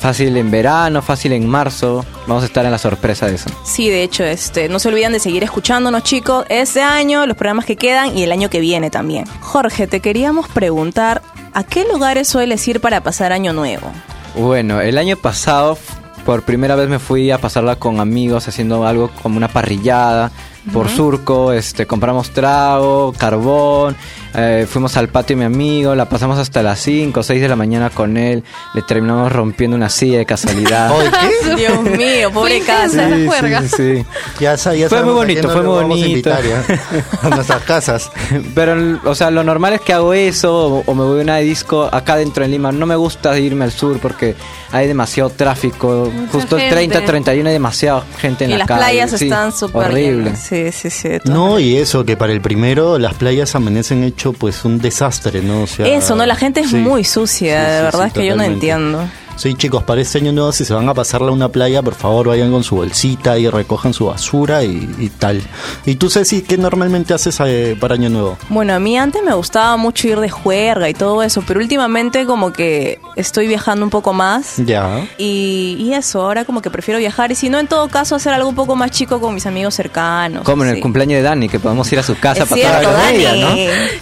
Fácil 0.00 0.34
en 0.38 0.50
verano, 0.50 1.02
fácil 1.02 1.32
en 1.32 1.46
marzo. 1.46 2.06
Vamos 2.26 2.42
a 2.42 2.46
estar 2.46 2.64
en 2.64 2.70
la 2.70 2.78
sorpresa 2.78 3.26
de 3.26 3.34
eso. 3.34 3.50
Sí, 3.64 3.90
de 3.90 4.02
hecho, 4.02 4.24
este, 4.24 4.70
no 4.70 4.78
se 4.78 4.88
olviden 4.88 5.12
de 5.12 5.20
seguir 5.20 5.44
escuchándonos, 5.44 6.02
chicos, 6.04 6.46
este 6.48 6.80
año, 6.80 7.26
los 7.26 7.36
programas 7.36 7.66
que 7.66 7.76
quedan 7.76 8.16
y 8.16 8.22
el 8.22 8.32
año 8.32 8.48
que 8.48 8.60
viene 8.60 8.88
también. 8.88 9.26
Jorge, 9.40 9.86
te 9.86 10.00
queríamos 10.00 10.48
preguntar, 10.48 11.20
¿a 11.52 11.64
qué 11.64 11.84
lugares 11.84 12.28
sueles 12.28 12.66
ir 12.66 12.80
para 12.80 13.02
pasar 13.02 13.32
año 13.32 13.52
nuevo? 13.52 13.92
Bueno, 14.34 14.80
el 14.80 14.96
año 14.96 15.18
pasado 15.18 15.76
por 16.24 16.44
primera 16.44 16.76
vez 16.76 16.88
me 16.88 16.98
fui 16.98 17.30
a 17.30 17.38
pasarla 17.38 17.76
con 17.76 18.00
amigos 18.00 18.48
haciendo 18.48 18.86
algo 18.86 19.10
como 19.22 19.36
una 19.36 19.48
parrillada 19.48 20.30
por 20.72 20.88
surco, 20.88 21.52
este 21.52 21.86
compramos 21.86 22.30
trago, 22.30 23.12
carbón, 23.16 23.96
eh, 24.34 24.66
fuimos 24.68 24.96
al 24.96 25.08
patio 25.08 25.36
de 25.36 25.40
mi 25.40 25.44
amigo, 25.46 25.94
la 25.94 26.08
pasamos 26.08 26.38
hasta 26.38 26.62
las 26.62 26.80
5 26.80 27.18
o 27.20 27.22
6 27.22 27.40
de 27.40 27.48
la 27.48 27.56
mañana 27.56 27.90
con 27.90 28.16
él, 28.16 28.44
le 28.74 28.82
terminamos 28.82 29.32
rompiendo 29.32 29.76
una 29.76 29.88
silla 29.88 30.18
de 30.18 30.26
casualidad. 30.26 30.92
Dios 31.56 31.82
mío, 31.82 32.30
pobre 32.32 32.60
casa. 32.60 33.08
Sí, 33.08 33.28
sí, 33.68 33.76
sí. 33.76 34.06
Ya, 34.40 34.54
ya 34.56 34.88
Fue 34.88 35.02
muy 35.02 35.14
bonito, 35.14 35.48
fue 35.48 35.62
muy 35.62 35.78
a 35.78 35.82
bonito. 35.82 36.30
a 37.22 37.28
nuestras 37.28 37.62
casas. 37.62 38.10
Pero, 38.54 39.00
o 39.04 39.14
sea, 39.14 39.30
lo 39.30 39.42
normal 39.44 39.74
es 39.74 39.80
que 39.80 39.92
hago 39.92 40.12
eso 40.14 40.66
o, 40.76 40.82
o 40.86 40.94
me 40.94 41.04
voy 41.04 41.20
a 41.20 41.22
una 41.22 41.36
disco 41.38 41.88
acá 41.92 42.16
dentro 42.16 42.44
en 42.44 42.50
Lima. 42.50 42.72
No 42.72 42.86
me 42.86 42.96
gusta 42.96 43.38
irme 43.38 43.64
al 43.64 43.72
sur 43.72 43.98
porque 44.00 44.34
hay 44.72 44.86
demasiado 44.86 45.30
tráfico. 45.30 46.10
Justo 46.32 46.56
gente. 46.56 46.74
30, 46.74 47.04
31 47.04 47.48
hay 47.48 47.52
demasiada 47.52 48.04
gente 48.18 48.44
en 48.44 48.50
y 48.50 48.52
la 48.54 48.58
las 48.60 48.68
calle. 48.68 48.80
playas 48.80 49.10
sí, 49.10 49.24
están 49.24 49.52
súper 49.52 49.86
Horrible. 49.86 50.24
llenas. 50.24 50.40
Sí, 50.40 50.72
sí, 50.72 50.90
sí. 50.90 51.08
de 51.08 51.20
No, 51.24 51.58
y 51.58 51.76
eso, 51.76 52.04
que 52.04 52.16
para 52.16 52.32
el 52.32 52.40
primero 52.40 52.98
las 52.98 53.14
playas 53.14 53.54
amanecen 53.54 54.02
hecho 54.20 54.32
pues 54.34 54.64
un 54.66 54.78
desastre, 54.78 55.40
¿no? 55.40 55.62
O 55.62 55.66
sea, 55.66 55.86
Eso, 55.86 56.14
¿no? 56.14 56.26
La 56.26 56.36
gente 56.36 56.60
es 56.60 56.70
sí. 56.70 56.76
muy 56.76 57.04
sucia, 57.04 57.64
Sí, 57.64 57.70
de 57.72 57.82
verdad 57.82 58.06
es 58.08 58.12
que 58.12 58.26
yo 58.26 58.36
no 58.36 58.42
totalmente. 58.42 58.52
entiendo. 58.52 59.08
Sí, 59.40 59.54
chicos, 59.54 59.82
para 59.84 60.02
este 60.02 60.18
año 60.18 60.32
nuevo, 60.32 60.52
si 60.52 60.66
se 60.66 60.74
van 60.74 60.86
a 60.90 60.92
pasarla 60.92 61.28
a 61.28 61.32
una 61.32 61.48
playa, 61.48 61.80
por 61.80 61.94
favor 61.94 62.28
vayan 62.28 62.50
con 62.52 62.62
su 62.62 62.76
bolsita 62.76 63.38
y 63.38 63.48
recojan 63.48 63.94
su 63.94 64.04
basura 64.04 64.64
y, 64.64 64.86
y 64.98 65.08
tal. 65.08 65.40
¿Y 65.86 65.94
tú, 65.94 66.10
Ceci, 66.10 66.42
qué 66.42 66.58
normalmente 66.58 67.14
haces 67.14 67.40
eh, 67.46 67.74
para 67.80 67.94
año 67.94 68.10
nuevo? 68.10 68.36
Bueno, 68.50 68.74
a 68.74 68.78
mí 68.78 68.98
antes 68.98 69.22
me 69.22 69.32
gustaba 69.32 69.78
mucho 69.78 70.08
ir 70.08 70.20
de 70.20 70.28
juerga 70.28 70.90
y 70.90 70.92
todo 70.92 71.22
eso, 71.22 71.42
pero 71.46 71.58
últimamente 71.60 72.26
como 72.26 72.52
que 72.52 73.00
estoy 73.16 73.46
viajando 73.48 73.82
un 73.82 73.88
poco 73.88 74.12
más. 74.12 74.56
Ya. 74.58 75.06
Y, 75.16 75.74
y 75.78 75.94
eso, 75.94 76.20
ahora 76.20 76.44
como 76.44 76.60
que 76.60 76.68
prefiero 76.70 76.98
viajar 77.00 77.32
y 77.32 77.34
si 77.34 77.48
no, 77.48 77.58
en 77.58 77.66
todo 77.66 77.88
caso, 77.88 78.16
hacer 78.16 78.34
algo 78.34 78.50
un 78.50 78.54
poco 78.54 78.76
más 78.76 78.90
chico 78.90 79.22
con 79.22 79.32
mis 79.32 79.46
amigos 79.46 79.74
cercanos. 79.74 80.44
Como 80.44 80.64
en 80.64 80.68
el 80.76 80.80
cumpleaños 80.82 81.16
de 81.16 81.22
Dani, 81.22 81.48
que 81.48 81.58
podemos 81.58 81.90
ir 81.90 81.98
a 81.98 82.02
su 82.02 82.14
casa 82.18 82.42
Es 82.42 82.52
a 82.52 82.54
pasar 82.54 82.82
Dani. 82.82 83.16
ella, 83.16 83.34
¿no? 83.36 83.56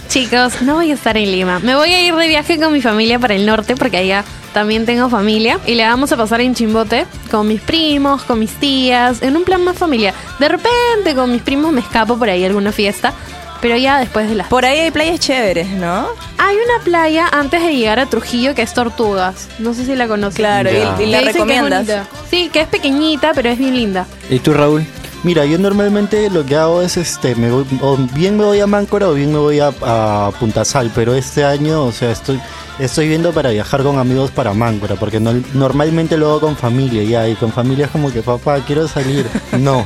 Chicos, 0.09 0.61
no 0.63 0.75
voy 0.75 0.91
a 0.91 0.95
estar 0.95 1.15
en 1.15 1.31
Lima. 1.31 1.59
Me 1.59 1.75
voy 1.75 1.93
a 1.93 2.05
ir 2.05 2.13
de 2.13 2.27
viaje 2.27 2.59
con 2.59 2.73
mi 2.73 2.81
familia 2.81 3.19
para 3.19 3.35
el 3.35 3.45
norte 3.45 3.77
porque 3.77 3.95
allá 3.95 4.25
también 4.53 4.85
tengo 4.85 5.09
familia. 5.09 5.59
Y 5.65 5.75
le 5.75 5.85
vamos 5.85 6.11
a 6.11 6.17
pasar 6.17 6.41
en 6.41 6.55
Chimbote 6.55 7.05
con 7.31 7.47
mis 7.47 7.61
primos, 7.61 8.23
con 8.23 8.39
mis 8.39 8.51
tías, 8.53 9.21
en 9.21 9.35
un 9.37 9.43
plan 9.43 9.63
más 9.63 9.77
familiar. 9.77 10.13
De 10.39 10.47
repente 10.47 11.15
con 11.15 11.31
mis 11.31 11.41
primos 11.41 11.71
me 11.71 11.81
escapo 11.81 12.17
por 12.17 12.29
ahí 12.29 12.43
a 12.43 12.47
alguna 12.47 12.71
fiesta. 12.71 13.13
Pero 13.61 13.75
ya 13.75 13.99
después 13.99 14.29
de 14.29 14.35
las... 14.35 14.47
Por 14.47 14.63
ahí 14.63 14.79
hay 14.79 14.89
playas 14.91 15.19
chéveres, 15.19 15.67
¿no? 15.67 16.07
Hay 16.37 16.55
una 16.55 16.81
playa 16.85 17.27
antes 17.29 17.61
de 17.61 17.75
llegar 17.75 17.99
a 17.99 18.05
Trujillo 18.05 18.55
que 18.55 18.61
es 18.61 18.73
Tortugas. 18.73 19.49
No 19.59 19.73
sé 19.73 19.83
si 19.85 19.95
la 19.95 20.07
conoces. 20.07 20.37
Claro, 20.37 20.69
y- 20.71 21.07
la 21.07 21.19
Que 21.19 21.25
que 21.25 21.31
recomiendas. 21.33 21.85
bonita. 21.85 22.07
Sí, 22.29 22.49
que 22.53 22.61
es 22.61 22.67
pequeñita, 22.69 23.33
pero 23.35 23.49
es 23.49 23.57
bien 23.59 23.75
linda. 23.75 24.05
¿Y 24.29 24.39
tú, 24.39 24.53
Raúl? 24.53 24.85
Mira, 25.23 25.45
yo 25.45 25.57
normalmente 25.59 26.29
lo 26.29 26.45
que 26.45 26.55
hago 26.55 26.81
es, 26.81 26.95
este, 26.95 27.35
me 27.35 27.51
voy, 27.51 27.65
o 27.81 27.97
bien 28.13 28.37
me 28.37 28.45
voy 28.45 28.61
a 28.61 28.67
Máncora 28.67 29.09
o 29.09 29.13
bien 29.13 29.33
me 29.33 29.37
voy 29.39 29.59
a, 29.59 29.71
a 29.81 30.31
Punta 30.39 30.63
Sal, 30.63 30.91
pero 30.95 31.13
este 31.13 31.43
año, 31.43 31.83
o 31.83 31.91
sea, 31.91 32.11
estoy, 32.11 32.39
estoy 32.79 33.09
viendo 33.09 33.33
para 33.33 33.49
viajar 33.49 33.83
con 33.83 33.99
amigos 33.99 34.31
para 34.31 34.53
Máncora, 34.53 34.95
porque 34.95 35.19
no- 35.19 35.33
normalmente 35.53 36.15
lo 36.17 36.29
hago 36.29 36.39
con 36.39 36.55
familia, 36.55 37.03
ya, 37.03 37.27
y 37.27 37.35
con 37.35 37.51
familia 37.51 37.85
es 37.87 37.91
como 37.91 38.13
que, 38.13 38.21
papá, 38.21 38.59
quiero 38.65 38.87
salir. 38.87 39.27
No, 39.59 39.83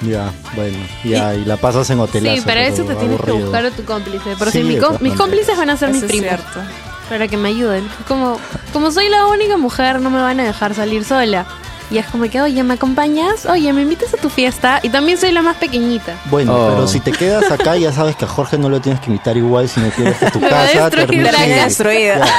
ya, 0.00 0.32
bueno, 0.56 0.76
ya, 1.04 1.32
y 1.36 1.44
la 1.44 1.56
pasas 1.58 1.88
en 1.90 2.00
hotelazo. 2.00 2.34
Sí, 2.36 2.42
para 2.42 2.66
eso 2.66 2.82
te 2.82 2.96
tienes 2.96 3.20
que 3.20 3.30
buscar 3.30 3.64
a 3.64 3.70
tu 3.70 3.84
cómplice. 3.84 4.34
Por 4.36 4.50
Sí, 4.50 4.58
si 4.58 4.64
mi 4.64 4.78
mis 5.00 5.14
cómplices 5.14 5.56
van 5.56 5.70
a 5.70 5.76
ser 5.76 5.90
mis 5.90 5.98
Eso 5.98 6.06
es 6.06 6.10
primos. 6.10 6.28
cierto. 6.28 6.60
Para 7.08 7.28
que 7.28 7.36
me 7.36 7.50
ayuden. 7.50 7.86
Como, 8.08 8.36
como 8.72 8.90
soy 8.90 9.08
la 9.08 9.26
única 9.26 9.56
mujer, 9.58 10.00
no 10.00 10.10
me 10.10 10.20
van 10.20 10.40
a 10.40 10.44
dejar 10.44 10.74
salir 10.74 11.04
sola. 11.04 11.46
Y 11.92 11.98
es 11.98 12.06
como 12.06 12.28
que, 12.30 12.40
oye, 12.40 12.62
¿me 12.62 12.74
acompañas? 12.74 13.44
Oye, 13.44 13.70
¿me 13.72 13.82
invitas 13.82 14.14
a 14.14 14.16
tu 14.16 14.30
fiesta? 14.30 14.80
Y 14.82 14.88
también 14.88 15.18
soy 15.18 15.30
la 15.30 15.42
más 15.42 15.56
pequeñita. 15.58 16.16
Bueno, 16.30 16.54
Oh. 16.56 16.68
pero 16.70 16.88
si 16.88 17.00
te 17.00 17.12
quedas 17.12 17.50
acá, 17.52 17.76
ya 17.76 17.92
sabes 17.92 18.16
que 18.16 18.24
a 18.24 18.28
Jorge 18.28 18.56
no 18.56 18.70
lo 18.70 18.80
tienes 18.80 19.00
que 19.02 19.08
invitar 19.10 19.36
igual 19.36 19.68
si 19.68 19.78
no 19.80 19.90
quieres 19.90 20.16
que 20.16 20.30
tu 20.30 20.40
Me 20.40 20.48
casa 20.48 20.88
termine- 20.90 21.30
destruida. 21.64 22.18
ya. 22.24 22.34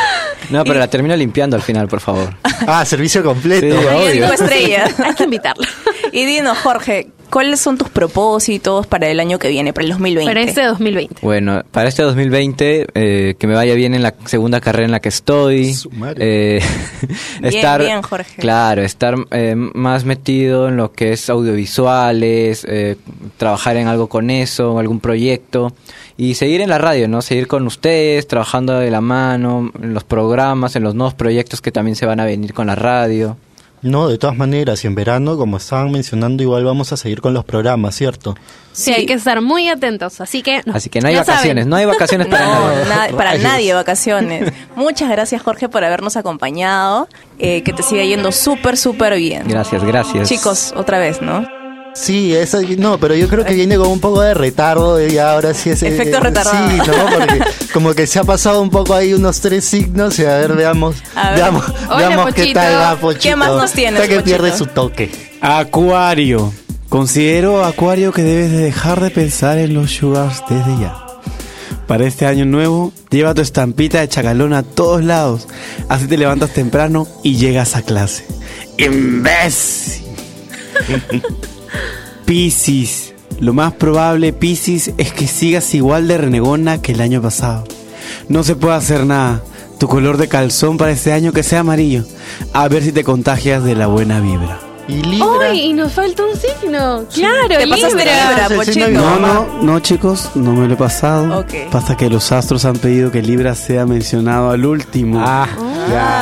No, 0.50 0.64
pero 0.64 0.80
la 0.80 0.88
termino 0.88 1.16
limpiando 1.16 1.56
al 1.56 1.62
final, 1.62 1.88
por 1.88 2.02
favor. 2.02 2.36
Ah, 2.68 2.84
servicio 2.84 3.24
completo. 3.24 3.80
Sí, 3.80 3.86
obvio. 3.88 4.12
Cinco 4.28 4.34
estrellas. 4.34 5.00
Hay 5.06 5.14
que 5.16 5.24
invitarla. 5.24 5.68
Y 6.12 6.26
dinos, 6.26 6.58
Jorge, 6.58 7.10
¿cuáles 7.34 7.60
son 7.60 7.80
tus 7.80 7.90
propósitos 7.90 8.86
para 8.86 9.10
el 9.10 9.20
año 9.20 9.40
que 9.40 9.48
viene, 9.48 9.74
para 9.74 9.86
el 9.86 9.92
2020? 9.94 10.30
Para 10.30 10.42
este 10.44 10.64
2020. 10.66 11.16
Bueno, 11.24 11.64
para 11.72 11.90
este 11.90 12.04
2020, 12.04 12.86
eh, 12.94 13.36
que 13.40 13.48
me 13.48 13.56
vaya 13.56 13.74
bien 13.74 13.96
en 13.96 14.04
la 14.04 14.14
segunda 14.26 14.62
carrera 14.62 14.86
en 14.86 14.92
la 14.92 15.00
que 15.00 15.10
estoy. 15.10 15.76
Eh, 16.18 16.62
Bien, 17.42 17.54
estar, 17.56 17.82
bien, 17.82 18.04
Jorge. 18.04 18.40
Claro, 18.40 18.84
estar 18.84 19.16
eh, 19.32 19.56
más 19.56 20.06
metido 20.06 20.70
en 20.70 20.78
lo 20.78 20.92
que 20.92 21.14
es 21.14 21.28
audiovisuales, 21.28 22.68
eh, 22.70 22.98
trabajar 23.38 23.78
en 23.78 23.88
algo 23.88 24.08
con 24.08 24.30
eso, 24.30 24.78
algún 24.78 25.00
proyecto. 25.00 25.74
Y 26.16 26.36
seguir 26.36 26.62
en 26.62 26.70
la 26.70 26.78
radio, 26.78 27.08
¿no? 27.08 27.24
Seguir 27.24 27.48
con 27.48 27.66
ustedes, 27.66 28.28
trabajando 28.28 28.78
de 28.78 28.92
la 28.92 29.02
mano, 29.02 29.72
en 29.82 29.96
los 29.96 30.04
programas, 30.04 30.76
en 30.76 30.84
los 30.84 30.94
nuevos 30.94 31.16
proyectos 31.16 31.62
que 31.62 31.72
también 31.72 31.96
se 31.96 32.06
van 32.06 32.20
a 32.20 32.26
venir 32.26 32.54
con 32.54 32.68
la 32.68 32.76
radio. 32.76 33.38
No, 33.84 34.08
de 34.08 34.18
todas 34.18 34.36
maneras, 34.38 34.84
y 34.84 34.88
en 34.88 34.96
verano, 34.96 35.38
como 35.38 35.58
estaban 35.58 35.92
mencionando, 35.92 36.42
igual 36.42 36.64
vamos 36.64 36.92
a 36.94 36.98
seguir 36.98 37.20
con 37.22 37.34
los 37.34 37.44
programas, 37.44 37.94
¿cierto? 37.96 38.36
Sí, 38.72 38.94
hay 38.94 39.06
que 39.06 39.14
estar 39.14 39.42
muy 39.42 39.68
atentos. 39.68 40.22
Así 40.22 40.42
que, 40.42 40.62
no, 40.66 40.74
Así 40.74 40.90
que 40.90 41.02
no 41.02 41.10
hay 41.10 41.16
saben. 41.16 41.28
vacaciones, 41.28 41.68
no 41.68 41.76
hay 41.76 41.86
vacaciones 41.86 42.28
para 42.28 42.46
No, 42.60 42.68
nadie. 42.86 43.12
na- 43.12 43.18
para 43.18 43.38
nadie 43.38 43.74
vacaciones. 43.74 44.54
Muchas 44.76 45.10
gracias, 45.10 45.42
Jorge, 45.42 45.68
por 45.70 45.84
habernos 45.84 46.16
acompañado. 46.18 47.08
Eh, 47.40 47.62
que 47.64 47.74
te 47.74 47.84
siga 47.84 48.04
yendo 48.06 48.32
súper, 48.32 48.78
súper 48.78 49.16
bien. 49.18 49.44
Gracias, 49.48 49.84
gracias. 49.84 50.30
Chicos, 50.30 50.74
otra 50.78 50.98
vez, 51.00 51.22
¿no? 51.22 51.46
Sí, 51.96 52.34
esa, 52.36 52.60
no, 52.78 52.98
pero 52.98 53.16
yo 53.16 53.28
creo 53.28 53.46
que 53.46 53.54
viene 53.54 53.78
con 53.78 53.88
un 53.88 54.00
poco 54.00 54.22
de 54.22 54.34
retardo 54.34 55.06
y 55.06 55.18
ahora 55.20 55.54
sí 55.54 55.70
es... 55.70 55.84
Efecto 55.84 56.18
eh, 56.18 56.20
retardado. 56.20 56.70
Sí, 56.70 56.78
¿no? 56.78 57.18
Porque 57.18 57.42
como 57.72 57.94
que 57.94 58.08
se 58.08 58.18
ha 58.20 58.24
pasado 58.24 58.62
un 58.62 58.72
poco 58.72 58.96
ahí 58.96 59.14
unos 59.14 59.40
tres 59.42 59.64
signos 59.64 60.18
y 60.18 60.26
a 60.26 60.38
ver, 60.38 60.54
veamos, 60.54 60.96
A 61.16 61.30
ver. 61.30 61.40
veamos, 61.40 61.66
Hola, 61.90 62.08
veamos 62.08 62.34
qué 62.34 62.54
tal 62.54 62.74
va, 62.82 62.96
Pochito. 62.96 63.24
¿Qué 63.24 63.36
más 63.36 63.50
nos 63.50 63.72
tienes, 63.74 64.02
Hasta 64.02 64.10
que 64.10 64.20
Pochito? 64.22 64.38
pierde 64.42 64.58
su 64.58 64.66
toque. 64.66 65.12
Acuario. 65.40 66.52
Considero, 66.90 67.64
Acuario, 67.64 68.12
que 68.12 68.24
debes 68.24 68.52
de 68.52 68.58
dejar 68.58 69.00
de 69.00 69.12
pensar 69.12 69.60
en 69.60 69.74
los 69.76 69.92
sugars 69.92 70.44
desde 70.50 70.80
ya. 70.82 70.98
Para 71.88 72.06
este 72.08 72.26
año 72.26 72.46
nuevo, 72.46 72.92
lleva 73.12 73.34
tu 73.36 73.42
estampita 73.42 74.00
de 74.00 74.08
chacalón 74.08 74.54
a 74.54 74.64
todos 74.64 75.04
lados. 75.04 75.48
Así 75.90 76.08
te 76.08 76.18
levantas 76.18 76.52
temprano 76.54 77.08
y 77.24 77.36
llegas 77.38 77.76
a 77.76 77.82
clase. 77.84 78.26
¡Imbécil! 78.78 80.04
Piscis. 82.26 83.14
Lo 83.40 83.54
más 83.54 83.74
probable, 83.74 84.32
Piscis, 84.34 84.92
es 84.98 85.12
que 85.12 85.28
sigas 85.28 85.74
igual 85.74 86.08
de 86.08 86.18
renegona 86.18 86.82
que 86.82 86.94
el 86.94 87.02
año 87.02 87.22
pasado. 87.22 87.64
No 88.30 88.44
se 88.44 88.56
puede 88.56 88.76
hacer 88.76 89.06
nada. 89.06 89.44
Tu 89.80 89.88
color 89.88 90.18
de 90.18 90.28
calzón 90.28 90.78
para 90.78 90.92
este 90.92 91.12
año 91.12 91.34
que 91.34 91.44
sea 91.44 91.60
amarillo. 91.62 92.06
A 92.54 92.68
ver 92.68 92.84
si 92.84 92.92
te 92.92 93.04
contagias 93.04 93.64
de 93.64 93.76
la 93.76 93.88
buena 93.88 94.20
vibra. 94.20 94.60
Y 94.88 95.02
¡Ay! 95.42 95.62
Y 95.68 95.74
nos 95.74 95.94
falta 95.94 96.24
un 96.26 96.36
signo. 96.36 97.06
Claro, 97.14 97.48
Te 97.58 97.66
Libra. 97.66 97.88
Libra, 97.90 98.48
Pochito. 98.56 98.90
No, 98.90 99.18
no, 99.18 99.48
no, 99.62 99.80
chicos, 99.80 100.32
no 100.36 100.52
me 100.54 100.68
lo 100.68 100.74
he 100.74 100.78
pasado. 100.78 101.40
Ok. 101.40 101.54
Pasa 101.72 101.96
que 101.96 102.10
los 102.10 102.32
astros 102.34 102.66
han 102.66 102.76
pedido 102.76 103.10
que 103.10 103.22
Libra 103.22 103.56
sea 103.56 103.86
mencionado 103.86 104.50
al 104.50 104.66
último. 104.66 105.24
Ah, 105.26 105.48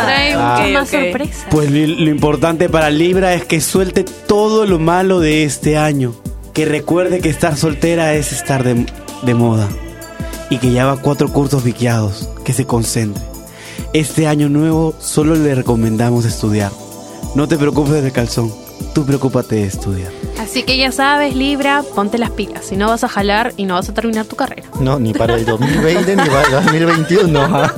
Trae 0.06 0.34
Ah. 0.36 0.58
mucho 0.60 0.74
más 0.74 0.90
sorpresa. 0.90 1.48
Pues 1.50 1.72
lo, 1.72 1.88
lo 1.88 2.10
importante 2.12 2.70
para 2.70 2.90
Libra 2.92 3.34
es 3.34 3.46
que 3.46 3.62
suelte 3.62 4.04
todo 4.04 4.66
lo 4.68 4.78
malo 4.78 5.20
de 5.20 5.44
este 5.44 5.78
año. 5.78 6.14
Que 6.54 6.66
recuerde 6.66 7.20
que 7.20 7.30
estar 7.30 7.58
soltera 7.58 8.14
es 8.14 8.32
estar 8.32 8.64
de, 8.64 8.86
de 9.24 9.34
moda. 9.34 9.68
Y 10.52 10.58
que 10.58 10.72
ya 10.72 10.86
va 10.86 10.98
cuatro 10.98 11.30
cursos 11.32 11.64
viqueados. 11.64 12.30
Que 12.44 12.54
se 12.54 12.66
concentre. 12.68 13.24
Este 13.94 14.28
año 14.28 14.50
nuevo 14.50 14.94
solo 15.00 15.34
le 15.36 15.56
recomendamos 15.56 16.26
estudiar. 16.26 16.72
No 17.36 17.48
te 17.48 17.58
preocupes 17.58 18.04
del 18.04 18.12
calzón. 18.12 18.52
Tú 18.94 19.06
preocúpate 19.06 19.56
de 19.56 19.64
estudiar. 19.66 20.12
Así 20.40 20.64
que 20.64 20.76
ya 20.78 20.92
sabes, 20.92 21.36
Libra, 21.36 21.84
ponte 21.96 22.18
las 22.18 22.32
pilas. 22.32 22.66
Si 22.66 22.76
no 22.76 22.88
vas 22.88 23.04
a 23.04 23.08
jalar 23.08 23.54
y 23.56 23.66
no 23.66 23.76
vas 23.76 23.88
a 23.90 23.94
terminar 23.94 24.26
tu 24.26 24.36
carrera. 24.36 24.64
No, 24.82 25.00
ni 25.00 25.14
para 25.14 25.36
el 25.36 25.46
2020 25.46 26.16
ni 26.16 26.30
para 26.30 26.44
el 26.44 26.52
2021. 26.52 27.40
¿ah? 27.42 27.74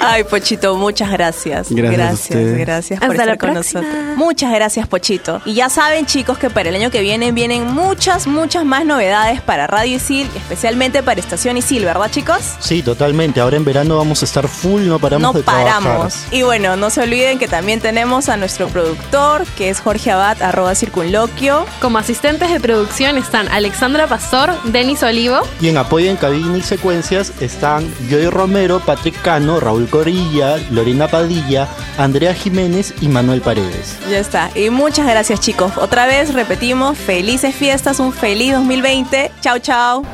Ay, 0.00 0.24
Pochito, 0.24 0.76
muchas 0.76 1.10
gracias. 1.10 1.68
Gracias 1.70 1.98
Gracias, 2.30 2.58
gracias 2.58 3.00
por 3.00 3.10
Hasta 3.10 3.26
la 3.26 3.32
estar 3.32 3.38
con 3.48 3.54
próxima. 3.54 3.80
nosotros. 3.82 4.16
Muchas 4.16 4.52
gracias, 4.52 4.86
Pochito. 4.86 5.40
Y 5.44 5.54
ya 5.54 5.68
saben, 5.68 6.06
chicos, 6.06 6.38
que 6.38 6.50
para 6.50 6.68
el 6.68 6.74
año 6.76 6.90
que 6.90 7.00
viene 7.00 7.32
vienen 7.32 7.66
muchas, 7.66 8.26
muchas 8.26 8.64
más 8.64 8.84
novedades 8.84 9.40
para 9.40 9.66
Radio 9.66 9.96
Isil, 9.96 10.28
especialmente 10.36 11.02
para 11.02 11.20
Estación 11.20 11.56
Isil, 11.56 11.84
¿verdad, 11.84 12.10
chicos? 12.10 12.38
Sí, 12.60 12.82
totalmente. 12.82 13.40
Ahora 13.40 13.56
en 13.56 13.64
verano 13.64 13.96
vamos 13.98 14.22
a 14.22 14.24
estar 14.24 14.46
full, 14.46 14.82
no 14.86 14.98
paramos 14.98 15.22
no 15.22 15.32
de 15.32 15.42
paramos. 15.42 15.82
trabajar. 15.82 16.10
Y 16.34 16.42
bueno, 16.42 16.76
no 16.76 16.90
se 16.90 17.00
olviden 17.02 17.38
que 17.38 17.48
también 17.48 17.80
tenemos 17.80 18.28
a 18.28 18.36
nuestro 18.36 18.68
productor, 18.68 19.44
que 19.56 19.68
es 19.68 19.80
Jorge 19.80 20.10
Abad, 20.12 20.40
arroba 20.42 20.74
circunloquio. 20.74 21.66
Como 21.80 21.98
asistentes 21.98 22.50
de 22.52 22.60
producción 22.60 23.18
están 23.18 23.48
Alexandra 23.48 24.06
Pastor, 24.06 24.50
Denis 24.64 25.02
Olivo. 25.02 25.40
Y 25.60 25.68
en 25.68 25.76
apoyo 25.76 26.08
en 26.10 26.16
cabina 26.16 26.56
y 26.56 26.62
secuencias 26.62 27.32
están 27.40 27.92
Joy 28.08 28.28
Romero, 28.30 28.80
Patrick 28.80 29.20
Cano, 29.22 29.58
Raúl 29.58 29.87
Corilla, 29.88 30.56
Lorena 30.70 31.08
Padilla, 31.08 31.68
Andrea 31.98 32.34
Jiménez 32.34 32.94
y 33.00 33.08
Manuel 33.08 33.40
Paredes. 33.40 33.96
Ya 34.10 34.18
está. 34.18 34.50
Y 34.54 34.70
muchas 34.70 35.06
gracias, 35.06 35.40
chicos. 35.40 35.72
Otra 35.76 36.06
vez 36.06 36.32
repetimos, 36.34 36.96
felices 36.96 37.54
fiestas, 37.54 38.00
un 38.00 38.12
feliz 38.12 38.52
2020. 38.54 39.32
Chao, 39.40 39.58
chao. 39.58 40.04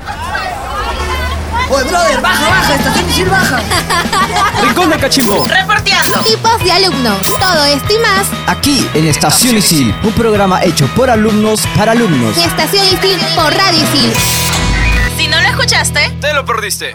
Oye, 1.70 1.84
brother, 1.84 2.20
baja, 2.20 2.48
baja, 2.48 2.74
estación 2.74 3.08
Isil 3.08 3.28
baja. 3.30 3.60
Rincón 4.62 4.90
de 4.90 4.98
Cachimbo. 4.98 5.46
Reporteando. 5.46 6.18
Tipos 6.20 6.62
de 6.62 6.72
alumnos. 6.72 7.18
Todo 7.40 7.64
esto 7.64 7.94
y 7.94 7.98
más 7.98 8.26
Aquí 8.46 8.88
en 8.94 9.06
Estación 9.06 9.56
Isil, 9.56 9.94
un 10.02 10.12
programa 10.12 10.62
hecho 10.62 10.87
por 10.94 11.08
alumnos 11.08 11.66
para 11.76 11.92
alumnos. 11.92 12.37
Estación 12.37 12.84
Isil 12.87 13.18
por 13.34 13.54
Radio 13.54 13.82
Isil. 13.82 14.12
Si 15.16 15.26
no 15.26 15.40
lo 15.40 15.48
escuchaste, 15.48 16.10
Te 16.20 16.34
lo 16.34 16.44
perdiste. 16.44 16.94